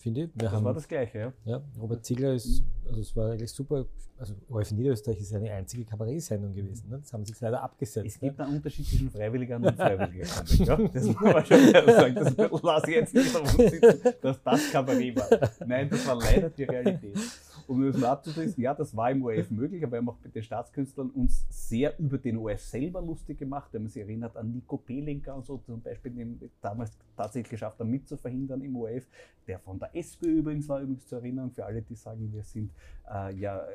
finde 0.04 0.24
ich. 0.24 0.30
Wir 0.36 0.44
das 0.44 0.52
haben, 0.52 0.66
war 0.66 0.74
das 0.74 0.88
Gleiche, 0.88 1.18
ja. 1.18 1.34
ja. 1.46 1.62
Robert 1.80 2.06
Ziegler 2.06 2.34
ist, 2.34 2.63
also 2.88 3.00
es 3.00 3.16
war 3.16 3.32
eigentlich 3.32 3.52
super. 3.52 3.86
Also 4.20 4.36
ORF 4.48 4.72
Niederösterreich 4.72 5.20
ist 5.20 5.34
eine 5.34 5.52
einzige 5.52 5.84
Kabarettsendung 5.86 6.54
gewesen. 6.54 6.88
Ne? 6.89 7.00
Das 7.00 7.12
haben 7.12 7.26
sie 7.26 7.32
jetzt 7.32 7.42
leider 7.42 7.62
abgesetzt. 7.62 8.06
Es 8.06 8.20
gibt 8.20 8.38
ne? 8.38 8.46
einen 8.46 8.58
Unterschied 8.58 8.86
zwischen 8.86 9.10
Freiwilliger 9.10 9.56
und 9.56 9.66
Unfreiwilliger. 9.66 10.26
ja? 10.26 10.78
Das 10.78 11.04
muss 11.06 11.20
man 11.20 11.46
schon 11.46 11.60
sagen. 11.72 12.16
Das 12.16 12.62
lasse 12.62 12.89
ich 12.89 12.96
jetzt 12.96 13.13
nicht 13.13 13.36
uns 13.36 13.52
sitzen, 13.54 14.00
dass 14.22 14.44
das 14.44 14.72
Kabarett 14.72 15.18
war. 15.18 15.50
Nein, 15.66 15.89
das 15.89 16.06
war 16.06 16.16
leider 16.16 16.50
die 16.50 16.63
Realität. 16.63 17.18
Um 17.67 17.86
das 17.86 17.97
mal 17.97 18.10
abzuschließen, 18.10 18.62
ja, 18.62 18.73
das 18.73 18.95
war 18.95 19.12
im 19.12 19.23
ORF 19.23 19.49
möglich, 19.52 19.84
aber 19.84 19.93
wir 19.93 19.97
haben 19.99 20.10
auch 20.10 20.17
mit 20.23 20.36
den 20.36 20.43
Staatskünstlern 20.43 21.10
uns 21.10 21.45
sehr 21.49 21.97
über 21.99 22.17
den 22.17 22.38
ORF 22.38 22.62
selber 22.62 23.02
lustig 23.02 23.38
gemacht. 23.39 23.69
Wenn 23.71 23.84
man 23.84 23.91
sich 23.91 24.02
erinnert 24.02 24.36
an 24.38 24.52
Nico 24.52 24.78
Pelinka 24.78 25.34
und 25.34 25.45
so 25.45 25.58
zum 25.58 25.82
Beispiel, 25.82 26.12
den 26.12 26.52
damals 26.62 26.91
tatsächlich 27.15 27.52
geschafft 27.52 27.80
haben, 27.80 27.89
mitzuverhindern 27.89 28.62
im 28.62 28.76
ORF. 28.76 29.08
Der 29.47 29.60
von 29.60 29.78
der 29.80 29.95
SPÖ 29.95 30.39
übrigens 30.39 30.69
war 30.69 30.82
übrigens 30.82 31.08
zu 31.08 31.15
erinnern, 31.15 31.52
für 31.52 31.65
alle, 31.65 31.82
die 31.82 31.95
sagen, 31.95 32.32
wir 32.32 32.43
sind 32.43 32.71
äh, 33.12 33.36
ja 33.36 33.65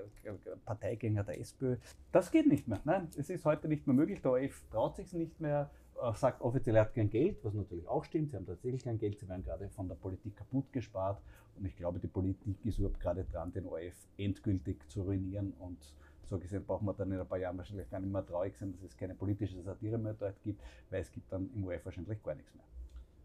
Parteigänger 0.65 1.25
der 1.25 1.41
SPÖ. 1.41 1.77
Das 2.13 2.31
geht 2.31 2.47
nicht 2.47 2.67
mehr. 2.69 2.81
Nein, 2.85 3.09
es 3.17 3.29
ist 3.29 3.45
heute 3.45 3.69
nicht 3.69 3.87
mehr 3.87 3.95
möglich. 3.95 4.21
Der 4.23 4.33
ORF 4.33 4.63
traut 4.71 4.97
sich 4.97 5.13
nicht 5.13 5.41
mehr 5.41 5.71
sagt 6.15 6.41
offiziell, 6.43 6.77
er 6.77 6.83
hat 6.83 6.95
kein 6.95 7.11
Geld, 7.11 7.45
was 7.45 7.55
natürlich 7.55 7.87
auch 7.89 8.05
stimmt. 8.05 8.31
Sie 8.31 8.37
haben 8.37 8.47
tatsächlich 8.47 8.85
kein 8.85 8.99
Geld, 8.99 9.19
sie 9.19 9.29
werden 9.29 9.43
gerade 9.43 9.69
von 9.71 9.89
der 9.89 9.97
Politik 9.97 10.37
kaputt 10.37 10.73
gespart. 10.73 11.21
Und 11.57 11.67
ich 11.67 11.77
glaube, 11.77 11.99
die 11.99 12.07
Politik 12.07 12.57
ist 12.65 12.79
überhaupt 12.79 13.01
gerade 13.01 13.25
dran, 13.25 13.53
den 13.53 13.67
ORF 13.67 14.09
endgültig 14.17 14.89
zu 14.89 15.03
ruinieren. 15.03 15.53
Und 15.59 15.79
so 16.25 16.39
gesehen 16.39 16.65
brauchen 16.65 16.87
wir 16.87 16.95
dann 16.95 17.11
in 17.11 17.21
ein 17.21 17.27
paar 17.27 17.39
Jahren 17.39 17.59
wahrscheinlich 17.59 17.91
gar 17.91 18.01
nicht 18.01 18.13
mehr 18.13 18.25
traurig 18.25 18.57
sein, 18.57 18.73
dass 18.73 18.83
es 18.83 18.97
keine 18.97 19.15
politische 19.15 19.61
Satire 19.63 19.99
mehr 19.99 20.15
dort 20.15 20.41
gibt, 20.43 20.63
weil 20.91 21.01
es 21.01 21.11
gibt 21.11 21.33
dann 21.33 21.51
im 21.55 21.65
ORF 21.65 21.85
wahrscheinlich 21.85 22.23
gar 22.23 22.35
nichts 22.35 22.55
mehr. 22.55 22.65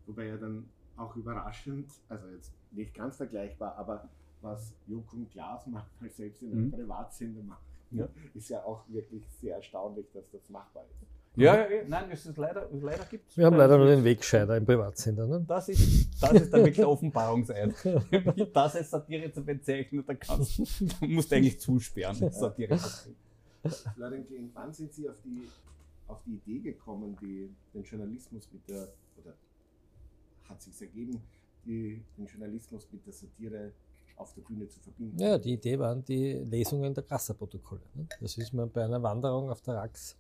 Wobei 0.06 0.26
ja 0.28 0.38
dann 0.38 0.70
auch 0.98 1.16
überraschend, 1.16 1.92
also 2.10 2.28
jetzt 2.30 2.54
nicht 2.72 2.94
ganz 2.94 3.18
vergleichbar, 3.18 3.76
aber 3.76 4.10
was 4.42 4.74
Joko 4.88 5.16
und 5.18 5.32
Klaas 5.32 5.66
manchmal 5.68 6.10
selbst 6.10 6.42
in 6.44 6.52
einem 6.52 6.66
mhm. 6.66 6.72
Privatsender 6.72 7.44
machen, 7.44 7.64
ja. 7.92 8.08
ist 8.34 8.50
ja 8.50 8.64
auch 8.64 8.84
wirklich 8.90 9.28
sehr 9.30 9.56
erstaunlich, 9.56 10.12
dass 10.12 10.30
das 10.32 10.50
machbar 10.50 10.86
ist. 10.92 11.13
Ja, 11.36 11.56
ja, 11.56 11.70
ja, 11.70 11.84
nein, 11.88 12.12
es 12.12 12.26
ist 12.28 12.38
leider, 12.38 12.70
leider 12.72 13.06
gibt 13.06 13.30
es. 13.30 13.38
Wir 13.38 13.48
haben 13.48 13.58
leider 13.58 13.78
nur 13.78 13.88
den 13.88 14.04
Wegscheider 14.04 14.56
im 14.56 14.66
Privatsender. 14.66 15.26
Ne? 15.26 15.44
Das 15.48 15.68
ist, 15.68 16.10
das 16.22 16.34
ist 16.34 16.54
dann 16.54 16.62
wirklich 16.66 16.86
Offenbarungseid. 16.86 17.74
das 18.54 18.76
als 18.76 18.92
Satire 18.92 19.32
zu 19.32 19.44
bezeichnen, 19.44 20.04
da, 20.06 20.14
kannst, 20.14 20.60
da 20.60 21.06
musst 21.08 21.32
du 21.32 21.36
eigentlich 21.36 21.60
zusperren. 21.60 22.32
Satire. 22.32 22.78
Florentin, 23.96 24.52
wann 24.54 24.74
sind 24.74 24.94
Sie 24.94 25.10
auf 25.10 25.20
die, 25.24 25.48
auf 26.08 26.22
die 26.24 26.36
Idee 26.36 26.60
gekommen, 26.60 27.18
die, 27.20 27.50
den 27.74 27.84
Journalismus 27.84 28.48
mit 28.52 28.68
der, 28.70 28.90
oder 29.18 29.34
hat 30.50 30.62
sich 30.62 30.80
ergeben, 30.82 31.20
die, 31.66 32.04
den 32.16 32.28
Journalismus 32.28 32.88
mit 32.92 33.08
der 33.08 33.14
Satire 33.14 33.72
auf 34.18 34.34
der 34.36 34.42
Bühne 34.42 34.68
zu 34.68 34.80
verbinden? 34.80 35.18
Ja, 35.18 35.40
die 35.40 35.54
Idee 35.54 35.80
waren 35.80 36.06
die 36.06 36.34
Lesungen 36.34 36.94
der 36.94 37.04
Grasser-Protokolle. 37.04 37.82
Ne? 37.96 38.06
Das 38.22 38.38
ist 38.38 38.54
mir 38.54 38.68
bei 38.68 38.84
einer 38.84 39.02
Wanderung 39.02 39.50
auf 39.50 39.62
der 39.62 39.76
Rax 39.76 40.16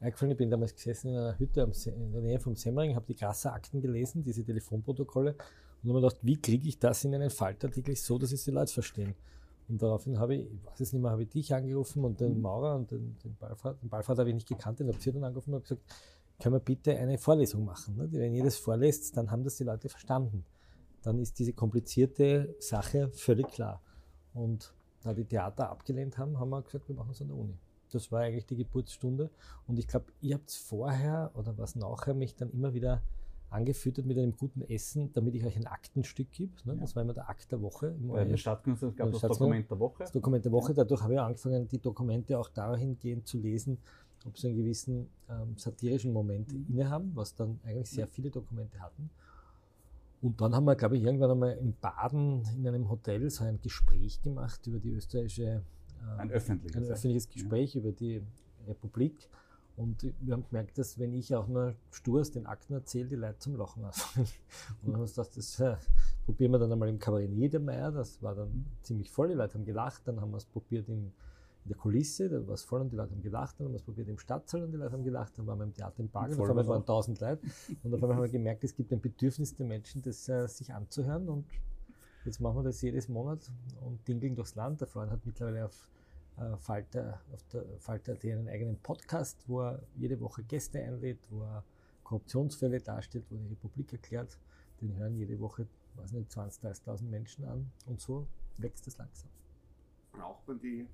eingefallen. 0.00 0.32
Ich 0.32 0.38
bin 0.38 0.50
damals 0.50 0.74
gesessen 0.74 1.08
in 1.08 1.16
einer 1.16 1.38
Hütte 1.38 1.70
in 1.86 2.12
der 2.12 2.22
Nähe 2.22 2.40
vom 2.40 2.56
Semmering, 2.56 2.94
habe 2.96 3.06
die 3.06 3.14
Grasser-Akten 3.14 3.80
gelesen, 3.80 4.22
diese 4.22 4.44
Telefonprotokolle, 4.44 5.32
und 5.32 5.88
habe 5.88 5.94
mir 5.94 6.00
gedacht, 6.00 6.18
wie 6.22 6.40
kriege 6.40 6.68
ich 6.68 6.78
das 6.78 7.04
in 7.04 7.14
einen 7.14 7.30
Faltartikel 7.30 7.94
so, 7.96 8.18
dass 8.18 8.32
es 8.32 8.44
die 8.44 8.50
Leute 8.50 8.72
verstehen? 8.72 9.14
Und 9.68 9.80
daraufhin 9.80 10.18
habe 10.18 10.34
ich, 10.34 10.46
ich 10.52 10.66
weiß 10.66 10.80
es 10.80 10.92
nicht 10.92 11.00
mehr, 11.00 11.12
habe 11.12 11.22
ich 11.22 11.28
dich 11.28 11.54
angerufen 11.54 12.04
und 12.04 12.20
den 12.20 12.40
Maurer 12.40 12.74
und 12.74 12.90
den, 12.90 13.16
den 13.22 13.36
Ballfahrt. 13.36 13.80
Den 13.80 13.88
Ballfahrt 13.88 14.18
habe 14.18 14.28
ich 14.28 14.34
nicht 14.34 14.48
gekannt, 14.48 14.80
den 14.80 14.88
habe 14.88 14.98
ich 14.98 15.04
dann 15.04 15.22
angerufen 15.22 15.50
und 15.50 15.54
habe 15.54 15.62
gesagt, 15.62 15.82
können 16.40 16.54
wir 16.56 16.60
bitte 16.60 16.96
eine 16.96 17.18
Vorlesung 17.18 17.64
machen? 17.64 17.96
Ne? 17.96 18.08
Wenn 18.10 18.34
ihr 18.34 18.42
das 18.42 18.56
vorlässt, 18.56 19.16
dann 19.16 19.30
haben 19.30 19.44
das 19.44 19.56
die 19.56 19.64
Leute 19.64 19.88
verstanden. 19.88 20.44
Dann 21.02 21.18
ist 21.18 21.38
diese 21.38 21.52
komplizierte 21.52 22.56
Sache 22.58 23.10
völlig 23.10 23.48
klar. 23.48 23.80
Und 24.34 24.74
da 25.02 25.14
die 25.14 25.24
Theater 25.24 25.70
abgelehnt 25.70 26.18
haben, 26.18 26.38
haben 26.38 26.50
wir 26.50 26.62
gesagt, 26.62 26.88
wir 26.88 26.96
machen 26.96 27.12
es 27.12 27.20
an 27.20 27.28
der 27.28 27.36
Uni. 27.36 27.56
Das 27.90 28.10
war 28.12 28.20
eigentlich 28.20 28.46
die 28.46 28.56
Geburtsstunde. 28.56 29.30
Und 29.66 29.78
ich 29.78 29.86
glaube, 29.86 30.06
ihr 30.20 30.34
habt 30.34 30.50
vorher 30.50 31.30
oder 31.34 31.56
was 31.58 31.76
nachher 31.76 32.14
mich 32.14 32.34
dann 32.34 32.50
immer 32.50 32.74
wieder 32.74 33.02
angefüttert 33.50 34.06
mit 34.06 34.16
einem 34.16 34.36
guten 34.36 34.62
Essen, 34.62 35.12
damit 35.12 35.34
ich 35.34 35.44
euch 35.44 35.56
ein 35.56 35.66
Aktenstück 35.66 36.30
gebe. 36.32 36.52
Ne? 36.64 36.74
Ja. 36.74 36.80
Das 36.80 36.94
war 36.94 37.02
immer 37.02 37.14
der 37.14 37.28
Akt 37.28 37.50
der 37.50 37.60
Woche. 37.60 37.94
Bei 38.00 38.24
der 38.24 38.36
Stadtkunst 38.36 38.96
gab 38.96 39.12
es 39.12 39.20
das 39.20 39.38
Dokument 39.38 39.70
der 39.70 39.78
Woche. 39.78 39.98
Das 39.98 40.12
Dokument 40.12 40.44
der 40.44 40.52
Woche. 40.52 40.72
Dadurch 40.72 41.02
habe 41.02 41.14
ich 41.14 41.20
angefangen, 41.20 41.66
die 41.68 41.78
Dokumente 41.78 42.38
auch 42.38 42.48
dahingehend 42.48 43.26
zu 43.26 43.38
lesen, 43.38 43.78
ob 44.26 44.38
sie 44.38 44.48
einen 44.48 44.56
gewissen 44.56 45.08
ähm, 45.28 45.56
satirischen 45.56 46.12
Moment 46.12 46.52
mhm. 46.52 46.66
innehaben, 46.68 47.10
was 47.14 47.34
dann 47.34 47.58
eigentlich 47.64 47.90
sehr 47.90 48.06
viele 48.06 48.30
Dokumente 48.30 48.78
hatten. 48.80 49.10
Und 50.22 50.40
dann 50.40 50.54
haben 50.54 50.66
wir, 50.66 50.76
glaube 50.76 50.98
ich, 50.98 51.02
irgendwann 51.02 51.30
einmal 51.30 51.56
in 51.56 51.74
Baden 51.80 52.42
in 52.54 52.68
einem 52.68 52.90
Hotel 52.90 53.30
so 53.30 53.44
ein 53.44 53.58
Gespräch 53.62 54.20
gemacht 54.22 54.66
über 54.66 54.78
die 54.78 54.90
österreichische 54.90 55.62
ein 56.18 56.30
öffentliches, 56.30 56.76
ein 56.76 56.84
öffentliches 56.84 57.28
Gespräch 57.28 57.74
ja. 57.74 57.80
über 57.80 57.92
die 57.92 58.22
Republik. 58.66 59.28
Und 59.76 60.12
wir 60.20 60.34
haben 60.34 60.44
gemerkt, 60.44 60.76
dass 60.76 60.98
wenn 60.98 61.14
ich 61.14 61.34
auch 61.34 61.48
nur 61.48 61.74
stur 61.90 62.20
aus 62.20 62.30
den 62.30 62.44
Akten 62.44 62.74
erzähle, 62.74 63.08
die 63.08 63.16
Leute 63.16 63.38
zum 63.38 63.56
Lachen 63.56 63.82
anfangen. 63.82 64.26
Und 64.82 64.88
dann 64.88 64.94
haben 64.94 65.00
wir 65.00 65.06
gesagt, 65.06 65.36
das 65.38 65.58
äh, 65.58 65.76
probieren 66.26 66.52
wir 66.52 66.58
dann 66.58 66.70
einmal 66.70 66.90
im 66.90 66.98
Kabarett 66.98 67.30
Niedermeyer. 67.30 67.90
Das 67.90 68.22
war 68.22 68.34
dann 68.34 68.66
ziemlich 68.82 69.10
voll, 69.10 69.28
die 69.28 69.34
Leute 69.34 69.54
haben 69.54 69.64
gelacht. 69.64 70.02
Dann 70.06 70.20
haben 70.20 70.32
wir 70.32 70.36
es 70.36 70.44
probiert 70.44 70.86
in, 70.88 71.06
in 71.64 71.68
der 71.68 71.78
Kulisse, 71.78 72.28
da 72.28 72.46
war 72.46 72.54
es 72.54 72.62
voll 72.62 72.82
und 72.82 72.92
die 72.92 72.96
Leute 72.96 73.12
haben 73.12 73.22
gelacht. 73.22 73.58
Dann 73.58 73.66
haben 73.66 73.72
wir 73.72 73.78
es 73.78 73.82
probiert 73.82 74.08
im 74.08 74.18
Stadtsaal 74.18 74.64
und 74.64 74.72
die 74.72 74.76
Leute 74.76 74.92
haben 74.92 75.04
gelacht. 75.04 75.38
Dann 75.38 75.46
waren 75.46 75.58
wir 75.58 75.64
im 75.64 75.72
Theater 75.72 76.00
im 76.00 76.10
Park 76.10 76.32
und 76.32 76.40
auf 76.40 76.50
einmal 76.50 76.68
waren 76.68 76.82
1000 76.82 77.20
Leute. 77.20 77.40
Und 77.82 77.94
auf 77.94 78.02
einmal 78.02 78.16
haben 78.16 78.24
wir 78.24 78.30
gemerkt, 78.30 78.64
es 78.64 78.74
gibt 78.74 78.92
ein 78.92 79.00
Bedürfnis 79.00 79.54
der 79.56 79.64
Menschen, 79.64 80.02
das 80.02 80.28
äh, 80.28 80.46
sich 80.46 80.74
anzuhören. 80.74 81.26
Und 81.30 81.46
Jetzt 82.24 82.40
machen 82.40 82.56
wir 82.56 82.64
das 82.64 82.82
jedes 82.82 83.08
Monat 83.08 83.50
und 83.80 84.06
dingeln 84.06 84.34
durchs 84.34 84.54
Land. 84.54 84.80
Der 84.80 84.88
Freund 84.88 85.10
hat 85.10 85.24
mittlerweile 85.24 85.64
auf 85.64 85.90
äh, 86.36 86.56
Falter, 86.58 87.20
auf 87.32 87.42
der 87.44 87.64
Falter.at 87.78 88.24
einen 88.24 88.48
eigenen 88.48 88.78
Podcast, 88.78 89.42
wo 89.48 89.62
er 89.62 89.82
jede 89.96 90.20
Woche 90.20 90.42
Gäste 90.42 90.82
einlädt, 90.82 91.18
wo 91.30 91.42
er 91.42 91.64
Korruptionsfälle 92.04 92.80
darstellt, 92.80 93.24
wo 93.30 93.36
er 93.36 93.40
die 93.40 93.48
Republik 93.48 93.92
erklärt. 93.92 94.38
Den 94.82 94.94
hören 94.96 95.16
jede 95.16 95.40
Woche, 95.40 95.66
weiß 95.96 96.12
nicht, 96.12 96.30
20.000, 96.30 96.84
30.000 96.84 97.04
Menschen 97.04 97.44
an 97.46 97.70
und 97.86 98.00
so 98.00 98.26
wächst 98.58 98.86
es 98.86 98.98
langsam. 98.98 99.30
Braucht 100.12 100.46
man 100.46 100.58
die, 100.58 100.86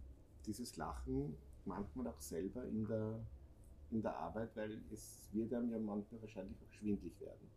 dieses 0.47 0.77
Lachen 0.77 1.37
manchmal 1.65 2.07
auch 2.07 2.21
selber 2.21 2.65
in 2.65 2.87
der, 2.87 3.19
in 3.91 4.01
der 4.01 4.17
Arbeit, 4.17 4.55
weil 4.55 4.81
es 4.93 5.29
wird 5.33 5.53
einem 5.53 5.71
ja 5.71 5.79
manchmal 5.79 6.21
wahrscheinlich 6.23 6.57
auch 6.63 6.73
schwindlig 6.73 7.19
werden. 7.21 7.49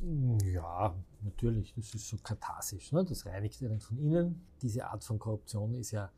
Ja, 0.00 0.94
natürlich, 1.22 1.74
das 1.74 1.94
ist 1.94 2.08
so 2.08 2.16
katharsisch. 2.22 2.92
Ne? 2.92 3.04
Das 3.04 3.26
reinigt 3.26 3.62
einen 3.62 3.80
von 3.80 3.98
innen. 3.98 4.40
Diese 4.62 4.86
Art 4.86 5.02
von 5.02 5.18
Korruption 5.18 5.74
ist 5.74 5.90
ja, 5.90 6.10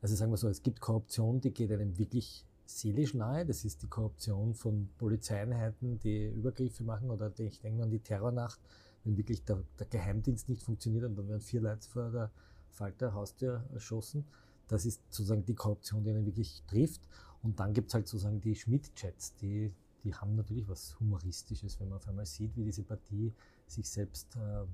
also 0.00 0.16
sagen 0.16 0.32
wir 0.32 0.36
so, 0.36 0.48
es 0.48 0.62
gibt 0.62 0.80
Korruption, 0.80 1.40
die 1.40 1.52
geht 1.52 1.70
einem 1.70 1.96
wirklich 1.98 2.44
seelisch 2.66 3.14
nahe. 3.14 3.46
Das 3.46 3.64
ist 3.64 3.82
die 3.82 3.86
Korruption 3.86 4.54
von 4.54 4.88
Polizeieinheiten, 4.98 5.98
die 6.00 6.26
Übergriffe 6.30 6.82
machen 6.82 7.10
oder 7.10 7.32
ich 7.38 7.60
denke 7.60 7.84
an 7.84 7.90
die 7.90 8.00
Terrornacht, 8.00 8.60
wenn 9.04 9.16
wirklich 9.16 9.44
der, 9.44 9.62
der, 9.78 9.86
Geheimdienst 9.86 10.48
nicht 10.48 10.62
funktioniert 10.62 11.04
und 11.04 11.16
dann 11.16 11.28
werden 11.28 11.40
vier 11.40 11.60
Leute 11.60 11.88
vor 11.88 12.10
der 12.10 12.30
Falter 12.70 13.14
Haustür 13.14 13.64
erschossen. 13.72 14.24
Das 14.68 14.86
ist 14.86 15.00
sozusagen 15.10 15.44
die 15.44 15.54
Korruption, 15.54 16.02
die 16.02 16.10
einen 16.10 16.26
wirklich 16.26 16.62
trifft. 16.66 17.02
Und 17.42 17.58
dann 17.60 17.74
gibt 17.74 17.88
es 17.88 17.94
halt 17.94 18.08
sozusagen 18.08 18.40
die 18.40 18.54
Schmidt-Chats, 18.54 19.34
die 19.36 19.72
die 20.04 20.14
haben 20.14 20.34
natürlich 20.34 20.68
was 20.68 20.98
Humoristisches, 20.98 21.78
wenn 21.80 21.88
man 21.88 21.98
auf 21.98 22.08
einmal 22.08 22.26
sieht, 22.26 22.56
wie 22.56 22.64
diese 22.64 22.82
Partie 22.82 23.32
sich 23.66 23.88
selbst 23.88 24.34
äh, 24.36 24.64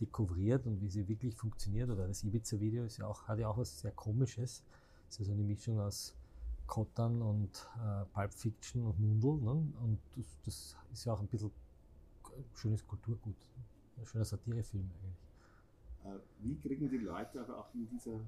dekouvriert 0.00 0.66
und 0.66 0.80
wie 0.80 0.88
sie 0.88 1.08
wirklich 1.08 1.34
funktioniert. 1.34 1.90
Oder 1.90 2.06
das 2.06 2.22
Ibiza-Video 2.24 2.84
ja 2.84 3.28
hat 3.28 3.38
ja 3.38 3.48
auch 3.48 3.58
was 3.58 3.80
sehr 3.80 3.92
Komisches. 3.92 4.62
Es 5.08 5.14
ist 5.14 5.18
ja 5.20 5.24
so 5.26 5.32
eine 5.32 5.42
Mischung 5.42 5.80
aus 5.80 6.14
Kottern 6.66 7.22
und 7.22 7.68
äh, 7.76 8.04
Pulp 8.12 8.34
Fiction 8.34 8.86
und 8.86 8.98
Mundel. 8.98 9.40
Ne? 9.40 9.72
Und 9.82 9.98
das, 10.16 10.26
das, 10.44 10.76
ist 10.92 11.04
ja 11.04 11.14
auch 11.14 11.20
ein 11.20 11.26
bisschen 11.28 11.50
schönes 12.54 12.86
Kulturgut. 12.86 13.36
Ein 13.96 14.06
schöner 14.06 14.24
Satirefilm 14.24 14.90
eigentlich. 15.02 15.24
Äh, 16.04 16.18
wie 16.40 16.56
kriegen 16.56 16.88
die 16.88 16.98
Leute 16.98 17.40
aber 17.40 17.58
auch 17.58 17.74
in 17.74 17.88
dieser 17.88 18.20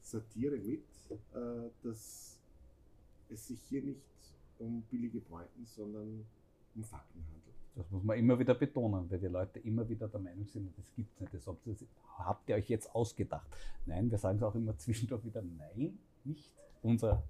Satire 0.00 0.56
mit, 0.56 0.84
äh, 1.10 1.70
dass 1.82 2.38
es 3.28 3.46
sich 3.48 3.60
hier 3.62 3.82
nicht 3.82 4.00
um 4.58 4.82
billige 4.82 5.20
Pointen, 5.20 5.64
sondern 5.64 6.24
um 6.74 6.84
Fakten 6.84 7.20
handelt. 7.20 7.56
Das 7.74 7.90
muss 7.90 8.02
man 8.04 8.18
immer 8.18 8.38
wieder 8.38 8.54
betonen, 8.54 9.10
weil 9.10 9.18
die 9.18 9.26
Leute 9.26 9.58
immer 9.60 9.86
wieder 9.86 10.08
der 10.08 10.20
Meinung 10.20 10.46
sind, 10.46 10.76
das 10.78 10.90
gibt 10.94 11.12
es 11.12 11.20
nicht. 11.20 11.34
Das 11.34 11.46
habt 12.18 12.48
ihr 12.48 12.54
euch 12.54 12.68
jetzt 12.70 12.94
ausgedacht. 12.94 13.46
Nein, 13.84 14.10
wir 14.10 14.16
sagen 14.16 14.38
es 14.38 14.42
auch 14.42 14.54
immer 14.54 14.76
zwischendurch 14.78 15.24
wieder, 15.24 15.42
nein, 15.42 15.98
nicht 16.24 16.50
unser, 16.82 17.22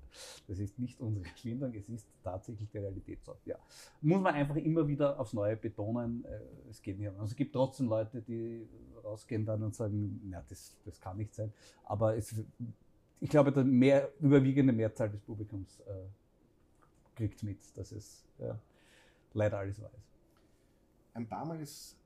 das 0.46 0.58
ist 0.58 0.78
nicht 0.78 1.00
unsere 1.00 1.24
Erfindung, 1.24 1.74
es 1.74 1.88
ist 1.88 2.06
tatsächlich 2.22 2.68
die 2.70 2.78
Realität 2.78 3.24
so. 3.24 3.36
Ja. 3.44 3.56
Muss 4.02 4.20
man 4.20 4.34
einfach 4.34 4.56
immer 4.56 4.86
wieder 4.86 5.18
aufs 5.18 5.32
Neue 5.32 5.56
betonen, 5.56 6.24
äh, 6.24 6.38
es 6.70 6.80
geht 6.82 6.98
nicht. 6.98 7.08
Also 7.08 7.24
es 7.24 7.36
gibt 7.36 7.52
trotzdem 7.52 7.88
Leute, 7.88 8.22
die 8.22 8.68
rausgehen 9.02 9.44
dann 9.44 9.62
und 9.62 9.74
sagen, 9.74 10.20
na, 10.28 10.44
das, 10.48 10.76
das 10.84 11.00
kann 11.00 11.16
nicht 11.16 11.34
sein. 11.34 11.52
Aber 11.84 12.16
es, 12.16 12.34
ich 13.20 13.30
glaube, 13.30 13.52
die 13.52 13.64
mehr, 13.64 14.12
überwiegende 14.20 14.72
Mehrzahl 14.72 15.10
des 15.10 15.20
Publikums 15.20 15.80
äh, 15.80 15.92
kriegt 17.16 17.42
mit, 17.42 17.59
dass 17.76 17.92
es 17.92 18.24
ja, 18.38 18.59
leider 19.33 19.59
alles 19.59 19.81
weiß. 19.81 19.90
Ein 21.14 21.29
paar 21.29 21.44
Mal 21.44 21.61
ist 21.61 21.96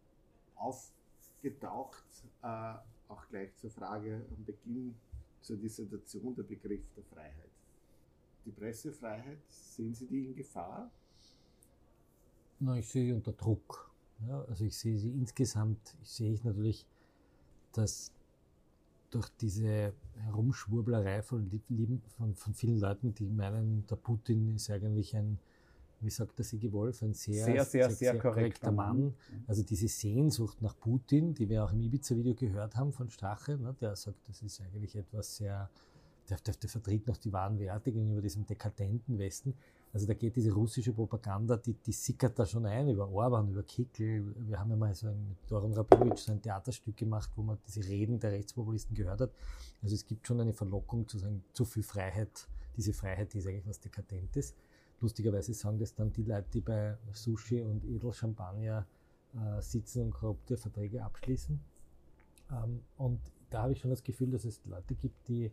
aufgetaucht, 0.55 2.05
äh, 2.43 2.75
auch 3.09 3.29
gleich 3.29 3.55
zur 3.57 3.71
Frage 3.71 4.25
am 4.31 4.45
Beginn 4.45 4.95
zur 5.41 5.57
Dissertation 5.57 6.35
der 6.35 6.45
Begriff 6.45 6.83
der 6.95 7.05
Freiheit. 7.05 7.51
Die 8.45 8.53
Pressefreiheit, 8.53 9.41
sehen 9.49 9.95
Sie 9.95 10.07
die 10.07 10.27
in 10.27 10.37
Gefahr? 10.37 10.91
Na, 12.61 12.77
ich 12.77 12.89
sehe 12.89 13.07
sie 13.07 13.13
unter 13.13 13.33
Druck. 13.33 13.91
Ja, 14.29 14.45
also 14.45 14.65
ich 14.65 14.77
sehe 14.77 14.99
sie 14.99 15.11
insgesamt, 15.11 15.97
ich 16.03 16.11
sehe 16.11 16.33
ich 16.33 16.45
natürlich, 16.45 16.87
dass 17.73 18.13
durch 19.11 19.29
diese 19.41 19.93
Herumschwurblerei 20.15 21.23
von, 21.23 21.51
von, 22.17 22.35
von 22.35 22.55
vielen 22.55 22.79
Leuten, 22.79 23.15
die 23.15 23.29
meinen, 23.29 23.87
der 23.87 23.97
Putin 23.97 24.55
ist 24.55 24.71
eigentlich 24.71 25.17
ein, 25.17 25.39
wie 26.01 26.11
sagt 26.11 26.39
der 26.39 26.45
Sigi 26.45 26.73
Wolf, 26.73 27.03
ein 27.03 27.13
sehr, 27.13 27.45
sehr, 27.45 27.65
sehr, 27.65 27.91
sehr, 27.91 28.19
korrekter 28.19 28.73
Mann. 28.73 29.01
Mann. 29.01 29.15
Also 29.47 29.63
diese 29.63 29.89
Sehnsucht 29.89 30.63
nach 30.63 30.79
Putin, 30.79 31.35
die 31.35 31.49
wir 31.49 31.65
auch 31.65 31.73
im 31.73 31.81
Ibiza-Video 31.81 32.35
gehört 32.35 32.77
haben 32.77 32.93
von 32.93 33.11
Strache, 33.11 33.59
ne, 33.59 33.75
der 33.81 33.97
sagt, 33.97 34.19
das 34.29 34.43
ist 34.43 34.61
eigentlich 34.61 34.97
etwas 34.97 35.37
sehr, 35.37 35.69
der, 36.29 36.39
der, 36.39 36.55
der 36.55 36.71
vertritt 36.71 37.07
noch 37.07 37.17
die 37.17 37.33
wahren 37.33 37.59
Werte 37.59 37.93
gegenüber 37.93 38.23
diesem 38.23 38.47
dekadenten 38.47 39.19
Westen. 39.19 39.55
Also 39.93 40.07
da 40.07 40.15
geht 40.15 40.37
diese 40.37 40.53
russische 40.53 40.93
Propaganda, 40.93 41.57
die, 41.57 41.75
die 41.75 41.93
sickert 41.93 42.39
da 42.39 42.47
schon 42.47 42.65
ein 42.65 42.89
über 42.89 43.09
Orban, 43.09 43.49
über 43.49 43.65
Kickel. 43.65 44.35
Wir 44.47 44.61
haben 44.61 44.71
ja 44.71 44.77
mal 44.77 44.95
so 44.95 45.09
ein, 45.09 45.29
mit 45.29 45.39
Doron 45.51 45.73
Rabilovic 45.73 46.19
so 46.19 46.31
ein 46.31 46.41
Theaterstück 46.41 46.97
gemacht, 46.97 47.31
wo 47.35 47.43
man 47.43 47.59
diese 47.67 47.83
Reden 47.89 48.21
der 48.21 48.31
Rechtspopulisten 48.31 48.95
gehört 48.95 49.21
hat. 49.21 49.33
Also 49.83 49.97
es 49.97 50.07
gibt 50.07 50.27
schon 50.27 50.41
eine 50.41 50.53
Verlockung 50.53 51.09
zu 51.09 51.19
sagen, 51.19 51.43
zu 51.53 51.65
viel 51.65 51.83
Freiheit, 51.83 52.47
diese 52.77 52.93
Freiheit, 52.93 53.33
die 53.33 53.39
ist 53.39 53.49
eigentlich 53.49 53.67
was 53.67 53.81
Dekadentes. 53.81 54.55
Lustigerweise 55.01 55.55
sagen 55.55 55.79
das 55.79 55.95
dann 55.95 56.13
die 56.13 56.23
Leute, 56.23 56.47
die 56.53 56.61
bei 56.61 56.97
Sushi 57.13 57.63
und 57.63 57.85
Edelchampagner 57.85 58.87
äh, 59.35 59.61
sitzen 59.61 60.03
und 60.03 60.11
korrupte 60.13 60.57
Verträge 60.57 61.03
abschließen. 61.03 61.59
Ähm, 62.53 62.83
und 62.97 63.21
da 63.49 63.63
habe 63.63 63.73
ich 63.73 63.81
schon 63.81 63.91
das 63.91 64.05
Gefühl, 64.05 64.31
dass 64.31 64.45
es 64.45 64.61
Leute 64.67 64.95
gibt, 64.95 65.27
die 65.29 65.51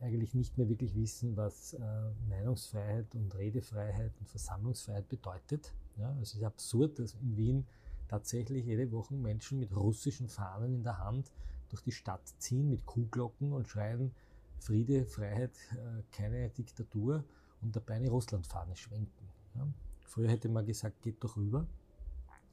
eigentlich 0.00 0.34
nicht 0.34 0.58
mehr 0.58 0.68
wirklich 0.68 0.94
wissen, 0.94 1.36
was 1.36 1.74
äh, 1.74 1.80
Meinungsfreiheit 2.28 3.14
und 3.14 3.34
Redefreiheit 3.34 4.12
und 4.20 4.28
Versammlungsfreiheit 4.28 5.08
bedeutet. 5.08 5.72
Ja, 5.96 6.08
also 6.08 6.22
es 6.22 6.34
ist 6.34 6.44
absurd, 6.44 6.98
dass 6.98 7.14
in 7.14 7.36
Wien 7.36 7.66
tatsächlich 8.08 8.66
jede 8.66 8.90
Woche 8.92 9.14
Menschen 9.14 9.58
mit 9.58 9.74
russischen 9.74 10.28
Fahnen 10.28 10.74
in 10.74 10.82
der 10.82 10.98
Hand 10.98 11.30
durch 11.70 11.82
die 11.82 11.92
Stadt 11.92 12.22
ziehen 12.38 12.68
mit 12.68 12.84
Kuhglocken 12.86 13.52
und 13.52 13.68
schreien 13.68 14.12
Friede, 14.58 15.06
Freiheit, 15.06 15.52
äh, 15.72 16.02
keine 16.12 16.48
Diktatur 16.50 17.24
und 17.62 17.74
dabei 17.74 17.94
eine 17.94 18.10
Russlandfahne 18.10 18.76
schwenken. 18.76 19.28
Ja. 19.54 19.66
Früher 20.06 20.28
hätte 20.28 20.48
man 20.48 20.64
gesagt, 20.66 21.02
geht 21.02 21.22
doch 21.22 21.36
rüber. 21.36 21.66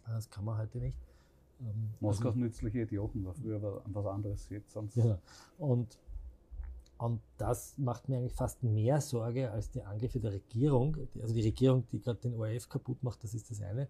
Das 0.07 0.29
kann 0.29 0.45
man 0.45 0.57
heute 0.57 0.79
nicht. 0.79 0.97
Ähm, 1.61 1.93
Moskaus 1.99 2.27
also, 2.27 2.39
nützliche 2.39 2.81
Idioten 2.81 3.23
war 3.25 3.33
früher 3.33 3.61
was 3.85 4.05
anderes 4.05 4.49
jetzt 4.49 4.71
sonst. 4.71 4.95
Ja. 4.95 5.17
Und, 5.57 5.97
und 7.03 7.19
das 7.37 7.77
macht 7.77 8.07
mir 8.07 8.17
eigentlich 8.17 8.33
fast 8.33 8.63
mehr 8.63 9.01
Sorge 9.01 9.51
als 9.51 9.69
die 9.69 9.83
Angriffe 9.83 10.21
der 10.21 10.31
Regierung. 10.31 10.95
Also 11.21 11.33
die 11.33 11.41
Regierung, 11.41 11.85
die 11.91 11.99
gerade 11.99 12.19
den 12.21 12.33
ORF 12.33 12.69
kaputt 12.69 13.03
macht, 13.03 13.21
das 13.25 13.33
ist 13.33 13.51
das 13.51 13.61
eine. 13.61 13.89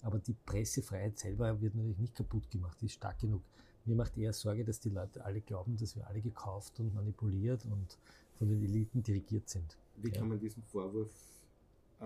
Aber 0.00 0.20
die 0.20 0.34
Pressefreiheit 0.34 1.18
selber 1.18 1.60
wird 1.60 1.74
natürlich 1.74 1.98
nicht 1.98 2.14
kaputt 2.14 2.48
gemacht, 2.52 2.78
die 2.80 2.86
ist 2.86 2.94
stark 2.94 3.18
genug. 3.18 3.42
Mir 3.84 3.96
macht 3.96 4.16
eher 4.16 4.32
Sorge, 4.32 4.64
dass 4.64 4.78
die 4.78 4.90
Leute 4.90 5.24
alle 5.24 5.40
glauben, 5.40 5.76
dass 5.76 5.96
wir 5.96 6.06
alle 6.06 6.20
gekauft 6.20 6.78
und 6.78 6.94
manipuliert 6.94 7.64
und 7.64 7.98
von 8.38 8.48
den 8.48 8.62
Eliten 8.62 9.02
dirigiert 9.02 9.48
sind. 9.48 9.76
Wie 9.96 10.12
kann 10.12 10.28
man 10.28 10.38
diesen 10.38 10.62
Vorwurf 10.62 11.10
äh, 12.00 12.04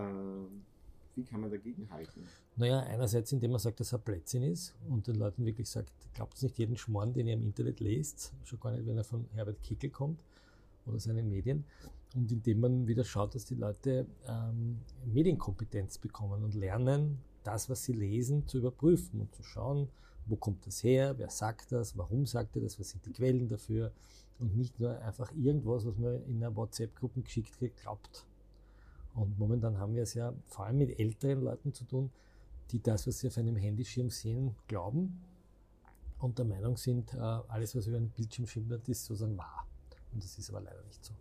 wie 1.16 1.25
kann 1.25 1.40
man 1.42 1.51
dagegen 1.51 1.90
halten? 1.90 2.27
Naja, 2.57 2.81
einerseits, 2.81 3.31
indem 3.31 3.51
man 3.51 3.61
sagt, 3.61 3.81
dass 3.81 3.92
er 3.92 3.99
Plätzchen 3.99 4.42
ist 4.42 4.75
und 4.88 5.07
den 5.07 5.16
Leuten 5.16 5.45
wirklich 5.45 5.69
sagt, 5.69 5.92
glaubt 6.14 6.42
nicht 6.42 6.59
jeden 6.59 6.79
Schmoren, 6.79 7.12
den 7.12 7.27
ihr 7.27 7.35
im 7.35 7.42
Internet 7.42 7.81
lest, 7.81 8.33
schon 8.45 8.61
gar 8.61 8.73
nicht, 8.73 8.87
wenn 8.87 8.97
er 8.97 9.05
von 9.05 9.27
Herbert 9.35 9.62
Kickel 9.62 9.90
kommt 9.90 10.19
oder 10.87 10.99
seinen 10.99 11.29
Medien. 11.29 11.64
Und 12.14 12.33
indem 12.33 12.61
man 12.61 12.87
wieder 12.87 13.05
schaut, 13.05 13.35
dass 13.35 13.44
die 13.44 13.55
Leute 13.55 14.07
ähm, 14.27 14.79
Medienkompetenz 15.05 15.99
bekommen 15.99 16.44
und 16.44 16.55
lernen, 16.55 17.18
das, 17.42 17.68
was 17.68 17.85
sie 17.85 17.92
lesen, 17.92 18.46
zu 18.46 18.59
überprüfen 18.59 19.20
und 19.20 19.35
zu 19.35 19.42
schauen, 19.42 19.88
wo 20.27 20.37
kommt 20.37 20.66
das 20.66 20.83
her, 20.83 21.14
wer 21.18 21.31
sagt 21.31 21.72
das, 21.72 21.96
warum 21.96 22.27
sagt 22.27 22.57
er 22.57 22.62
das, 22.62 22.81
was 22.81 22.90
sind 22.90 23.07
die 23.07 23.12
Quellen 23.12 23.49
dafür 23.49 23.92
und 24.38 24.57
nicht 24.57 24.81
nur 24.81 24.99
einfach 25.01 25.33
irgendwas, 25.35 25.87
was 25.87 25.96
man 25.96 26.22
in 26.27 26.37
einer 26.37 26.55
WhatsApp-Gruppe 26.57 27.22
geschickt 27.22 27.57
kriegt, 27.59 27.81
glaubt. 27.81 28.27
Und 29.14 29.38
momentan 29.38 29.79
haben 29.79 29.94
wir 29.94 30.03
es 30.03 30.14
ja 30.14 30.35
vor 30.46 30.66
allem 30.66 30.79
mit 30.79 30.99
älteren 30.99 31.42
Leuten 31.42 31.72
zu 31.72 31.85
tun, 31.85 32.11
die 32.70 32.83
das, 32.83 33.07
was 33.07 33.20
sie 33.20 33.29
auf 33.29 33.38
einem 33.38 33.57
Handyschirm 33.57 34.11
sehen, 34.11 34.55
glauben 34.66 35.20
und 36.18 36.38
der 36.38 36.44
Meinung 36.44 36.77
sind, 36.77 37.14
äh, 37.14 37.18
alles, 37.18 37.77
was 37.77 37.87
über 37.87 37.96
einen 37.96 38.11
Bildschirm 38.11 38.46
schimmert, 38.46 38.88
ist 38.88 39.05
sozusagen 39.05 39.38
wahr. 39.38 39.65
Und 40.16 40.24
das 40.24 40.38
ist 40.38 40.48
aber 40.48 40.62
leider 40.62 40.83
nicht 40.87 41.05
so. 41.05 41.12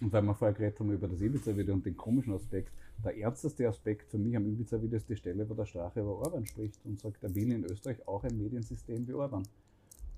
Und 0.00 0.12
weil 0.12 0.22
wir 0.22 0.34
vorher 0.34 0.54
geredet 0.54 0.78
haben 0.78 0.92
über 0.92 1.08
das 1.08 1.20
Ibiza-Video 1.20 1.74
und 1.74 1.84
den 1.84 1.96
komischen 1.96 2.32
Aspekt, 2.34 2.72
der 3.04 3.18
ernsteste 3.18 3.68
Aspekt 3.68 4.08
für 4.08 4.18
mich 4.18 4.36
am 4.36 4.46
Ibiza-Video 4.46 4.96
ist 4.96 5.08
die 5.08 5.16
Stelle, 5.16 5.48
wo 5.48 5.54
der 5.54 5.66
Strache 5.66 6.00
über 6.00 6.16
Orban 6.18 6.46
spricht 6.46 6.78
und 6.84 7.00
sagt, 7.00 7.24
er 7.24 7.34
will 7.34 7.50
in 7.50 7.64
Österreich 7.64 8.06
auch 8.06 8.22
ein 8.22 8.38
Mediensystem 8.38 9.08
wie 9.08 9.12
Orban. 9.12 9.42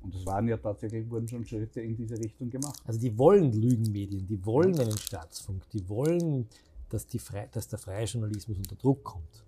Und 0.02 0.14
es 0.14 0.26
waren 0.26 0.46
ja 0.48 0.58
tatsächlich, 0.58 1.08
wurden 1.08 1.26
schon 1.26 1.46
Schritte 1.46 1.80
in 1.80 1.96
diese 1.96 2.18
Richtung 2.18 2.50
gemacht. 2.50 2.78
Also 2.84 3.00
die 3.00 3.16
wollen 3.16 3.54
Lügenmedien, 3.54 4.26
die 4.26 4.44
wollen 4.44 4.78
einen 4.78 4.98
Staatsfunk, 4.98 5.66
die 5.70 5.88
wollen 5.88 6.46
dass, 6.90 7.06
die 7.06 7.18
Fre 7.18 7.48
dass 7.50 7.68
der 7.68 7.78
freie 7.78 8.04
Journalismus 8.04 8.58
unter 8.58 8.76
Druck 8.76 9.02
kommt. 9.02 9.44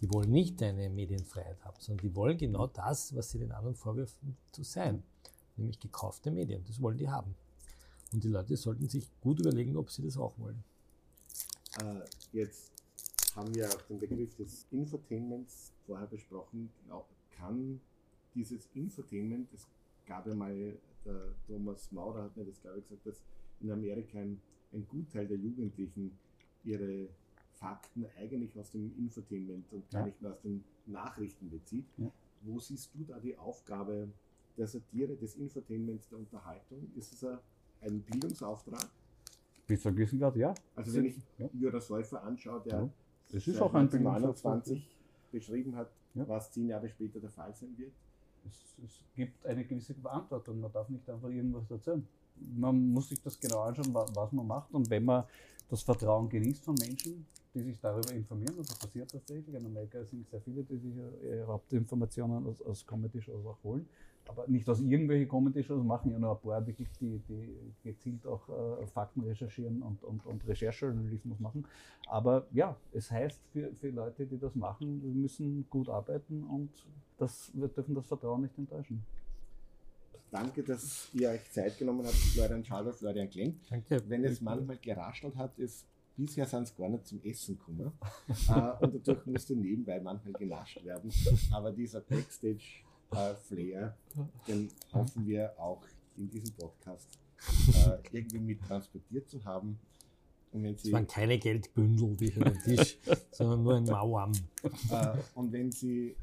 Die 0.00 0.12
wollen 0.12 0.30
nicht 0.30 0.62
eine 0.62 0.88
Medienfreiheit 0.88 1.64
haben, 1.64 1.76
sondern 1.80 2.06
die 2.06 2.14
wollen 2.14 2.38
genau 2.38 2.68
das, 2.68 3.14
was 3.16 3.32
sie 3.32 3.40
den 3.40 3.50
anderen 3.50 3.74
vorwerfen 3.74 4.36
zu 4.52 4.62
sein, 4.62 5.02
nämlich 5.56 5.80
gekaufte 5.80 6.30
Medien. 6.30 6.62
Das 6.68 6.80
wollen 6.80 6.96
die 6.96 7.08
haben. 7.08 7.34
Und 8.12 8.24
die 8.24 8.28
Leute 8.28 8.56
sollten 8.56 8.88
sich 8.88 9.10
gut 9.20 9.40
überlegen, 9.40 9.76
ob 9.76 9.90
sie 9.90 10.02
das 10.02 10.16
auch 10.16 10.38
wollen. 10.38 10.62
Äh, 11.80 12.00
jetzt 12.32 12.72
haben 13.36 13.54
wir 13.54 13.68
auch 13.68 13.82
den 13.82 13.98
Begriff 13.98 14.34
des 14.36 14.66
Infotainments 14.70 15.72
vorher 15.86 16.06
besprochen. 16.06 16.70
Kann 17.30 17.80
dieses 18.34 18.68
Infotainment, 18.74 19.52
es 19.52 19.66
gab 20.06 20.26
ja 20.26 20.34
mal, 20.34 20.76
der 21.04 21.34
Thomas 21.46 21.92
Maurer 21.92 22.24
hat 22.24 22.36
mir 22.36 22.44
das 22.44 22.60
glaube 22.60 22.80
ich 22.80 22.88
gesagt, 22.88 23.06
dass 23.06 23.22
in 23.60 23.70
Amerika 23.70 24.18
ein, 24.18 24.40
ein 24.72 24.86
Gutteil 24.88 25.28
der 25.28 25.36
Jugendlichen 25.36 26.18
ihre 26.64 27.08
Fakten 27.52 28.06
eigentlich 28.16 28.58
aus 28.58 28.70
dem 28.70 28.96
Infotainment 28.98 29.72
und 29.72 29.88
gar 29.90 30.02
ja. 30.02 30.06
nicht 30.06 30.22
mehr 30.22 30.32
aus 30.32 30.40
den 30.42 30.64
Nachrichten 30.86 31.50
bezieht. 31.50 31.86
Ja. 31.96 32.10
Wo 32.42 32.58
siehst 32.58 32.94
du 32.94 33.04
da 33.04 33.18
die 33.18 33.36
Aufgabe 33.36 34.08
der 34.56 34.66
Satire, 34.66 35.16
des 35.16 35.36
Infotainments, 35.36 36.08
der 36.08 36.18
Unterhaltung? 36.18 36.90
Ist 36.96 37.12
es 37.12 37.24
ein 37.82 38.02
Bildungsauftrag? 38.02 38.88
Bis 39.66 39.82
zu 39.82 39.88
einem 39.88 40.18
Grad, 40.18 40.36
ja. 40.36 40.54
Also 40.74 40.94
wenn 40.94 41.04
ich 41.06 41.16
ja. 41.38 41.48
Jura 41.52 41.80
Säufer 41.80 42.22
anschaue, 42.22 42.62
der 42.62 42.72
ja. 42.72 42.88
das 43.30 43.46
ist 43.46 43.60
auch 43.60 43.74
ein 43.74 43.82
1921 43.82 44.96
beschrieben 45.30 45.76
hat, 45.76 45.90
ja. 46.14 46.26
was 46.26 46.50
zehn 46.50 46.68
Jahre 46.68 46.88
später 46.88 47.20
der 47.20 47.30
Fall 47.30 47.52
sein 47.54 47.76
wird. 47.76 47.92
Es, 48.46 48.84
es, 48.84 49.00
gibt 49.14 49.44
eine 49.44 49.64
gewisse 49.64 49.94
Verantwortung, 49.94 50.60
man 50.60 50.72
darf 50.72 50.88
nicht 50.88 51.08
einfach 51.10 51.28
irgendwas 51.28 51.70
erzählen. 51.70 52.06
Man 52.56 52.92
muss 52.92 53.08
sich 53.08 53.20
das 53.20 53.38
genau 53.38 53.62
anschauen, 53.62 53.92
was 53.92 54.32
man 54.32 54.46
macht 54.46 54.72
und 54.72 54.88
wenn 54.88 55.04
man 55.04 55.24
das 55.68 55.82
Vertrauen 55.82 56.28
genießt 56.28 56.64
von 56.64 56.74
Menschen, 56.76 57.26
die 57.52 57.62
sich 57.62 57.78
darüber 57.80 58.12
informieren. 58.12 58.54
Das 58.56 58.68
passiert 58.68 59.10
tatsächlich. 59.10 59.54
In 59.54 59.66
Amerika 59.66 60.02
sind 60.04 60.28
sehr 60.28 60.40
viele, 60.40 60.62
die 60.62 60.78
sich 60.78 60.94
ihre 60.96 61.46
Hauptinformationen 61.46 62.46
aus, 62.46 62.62
aus 62.62 62.86
Comedy-Shows 62.86 63.44
auch 63.44 63.62
holen. 63.62 63.88
Aber 64.28 64.46
nicht 64.46 64.68
aus 64.68 64.80
irgendwelchen 64.80 65.28
Comedy-Shows, 65.28 65.82
machen 65.84 66.12
ja 66.12 66.18
nur 66.18 66.36
ein 66.36 66.40
paar 66.40 66.64
wirklich, 66.66 66.88
die, 67.00 67.20
die 67.28 67.58
gezielt 67.82 68.26
auch 68.26 68.46
äh, 68.48 68.86
Fakten 68.86 69.22
recherchieren 69.22 69.82
und, 69.82 70.04
und, 70.04 70.24
und 70.26 70.46
Recherchejournalismus 70.46 71.40
machen. 71.40 71.66
Aber 72.06 72.46
ja, 72.52 72.76
es 72.92 73.10
heißt 73.10 73.40
für, 73.52 73.74
für 73.74 73.88
Leute, 73.88 74.26
die 74.26 74.38
das 74.38 74.54
machen, 74.54 75.02
wir 75.02 75.12
müssen 75.12 75.66
gut 75.70 75.88
arbeiten 75.88 76.44
und 76.44 76.70
das, 77.16 77.50
wir 77.54 77.68
dürfen 77.68 77.94
das 77.94 78.06
Vertrauen 78.06 78.42
nicht 78.42 78.56
enttäuschen. 78.56 79.02
Danke, 80.30 80.62
dass 80.62 81.08
ihr 81.14 81.30
euch 81.30 81.50
Zeit 81.50 81.78
genommen 81.78 82.04
habt, 82.04 82.14
Florian 82.14 82.62
Schaller, 82.62 82.92
Florian 82.92 83.30
Klenk. 83.30 83.56
Danke. 83.70 84.02
Wenn 84.08 84.24
es 84.24 84.42
manchmal 84.42 84.76
geraschelt 84.76 85.34
hat, 85.36 85.58
ist 85.58 85.86
bisher 86.18 86.44
sind 86.46 86.64
es 86.64 86.76
gar 86.76 86.88
nicht 86.88 87.06
zum 87.06 87.22
Essen 87.22 87.56
gekommen. 87.58 87.92
uh, 88.48 88.52
und 88.84 88.94
dadurch 88.94 89.24
musste 89.24 89.56
nebenbei 89.56 90.00
manchmal 90.00 90.34
genascht 90.34 90.84
werden. 90.84 91.10
Aber 91.50 91.72
dieser 91.72 92.02
Backstage-Flair, 93.10 93.96
uh, 94.16 94.24
den 94.46 94.70
hoffen 94.92 95.26
wir 95.26 95.52
auch 95.58 95.82
in 96.16 96.28
diesem 96.30 96.52
Podcast 96.54 97.18
uh, 97.68 97.92
irgendwie 98.12 98.38
mit 98.38 98.62
transportiert 98.62 99.28
zu 99.28 99.44
haben. 99.44 99.78
Und 100.52 100.62
wenn 100.62 100.76
Sie, 100.76 100.88
es 100.88 100.92
waren 100.94 101.06
keine 101.06 101.38
Geldbündel, 101.38 102.16
die 102.16 102.28
auf 102.36 102.44
dem 102.44 102.62
Tisch, 102.62 102.98
sondern 103.32 103.62
nur 103.62 103.76
ein 103.76 103.84
Mauern. 103.84 104.32
und 105.34 105.52
wenn 105.52 105.70
Sie 105.70 106.16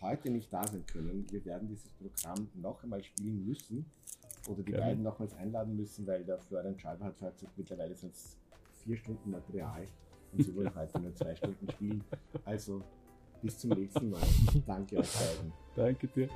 heute 0.00 0.30
nicht 0.30 0.52
da 0.52 0.66
sein 0.66 0.84
können. 0.86 1.26
Wir 1.30 1.44
werden 1.44 1.68
dieses 1.68 1.88
Programm 1.90 2.48
noch 2.54 2.82
einmal 2.82 3.02
spielen 3.02 3.46
müssen 3.46 3.84
oder 4.48 4.62
die 4.62 4.72
ja. 4.72 4.80
beiden 4.80 5.02
nochmals 5.02 5.34
einladen 5.34 5.76
müssen, 5.76 6.06
weil 6.06 6.24
der 6.24 6.38
Florian 6.38 6.78
Scheiber 6.78 7.06
hat 7.06 7.14
gesagt, 7.14 7.44
mittlerweile 7.56 7.94
sind 7.94 8.14
es 8.14 8.36
vier 8.82 8.96
Stunden 8.96 9.30
Material 9.30 9.86
und 10.32 10.44
sie 10.44 10.54
wollen 10.54 10.74
heute 10.74 11.00
nur 11.00 11.14
zwei 11.14 11.34
Stunden 11.34 11.70
spielen. 11.70 12.04
Also 12.44 12.82
bis 13.42 13.58
zum 13.58 13.70
nächsten 13.70 14.10
Mal. 14.10 14.20
Danke 14.66 14.98
euch 14.98 15.10
beiden. 15.12 15.52
Danke 15.74 16.06
dir. 16.08 16.28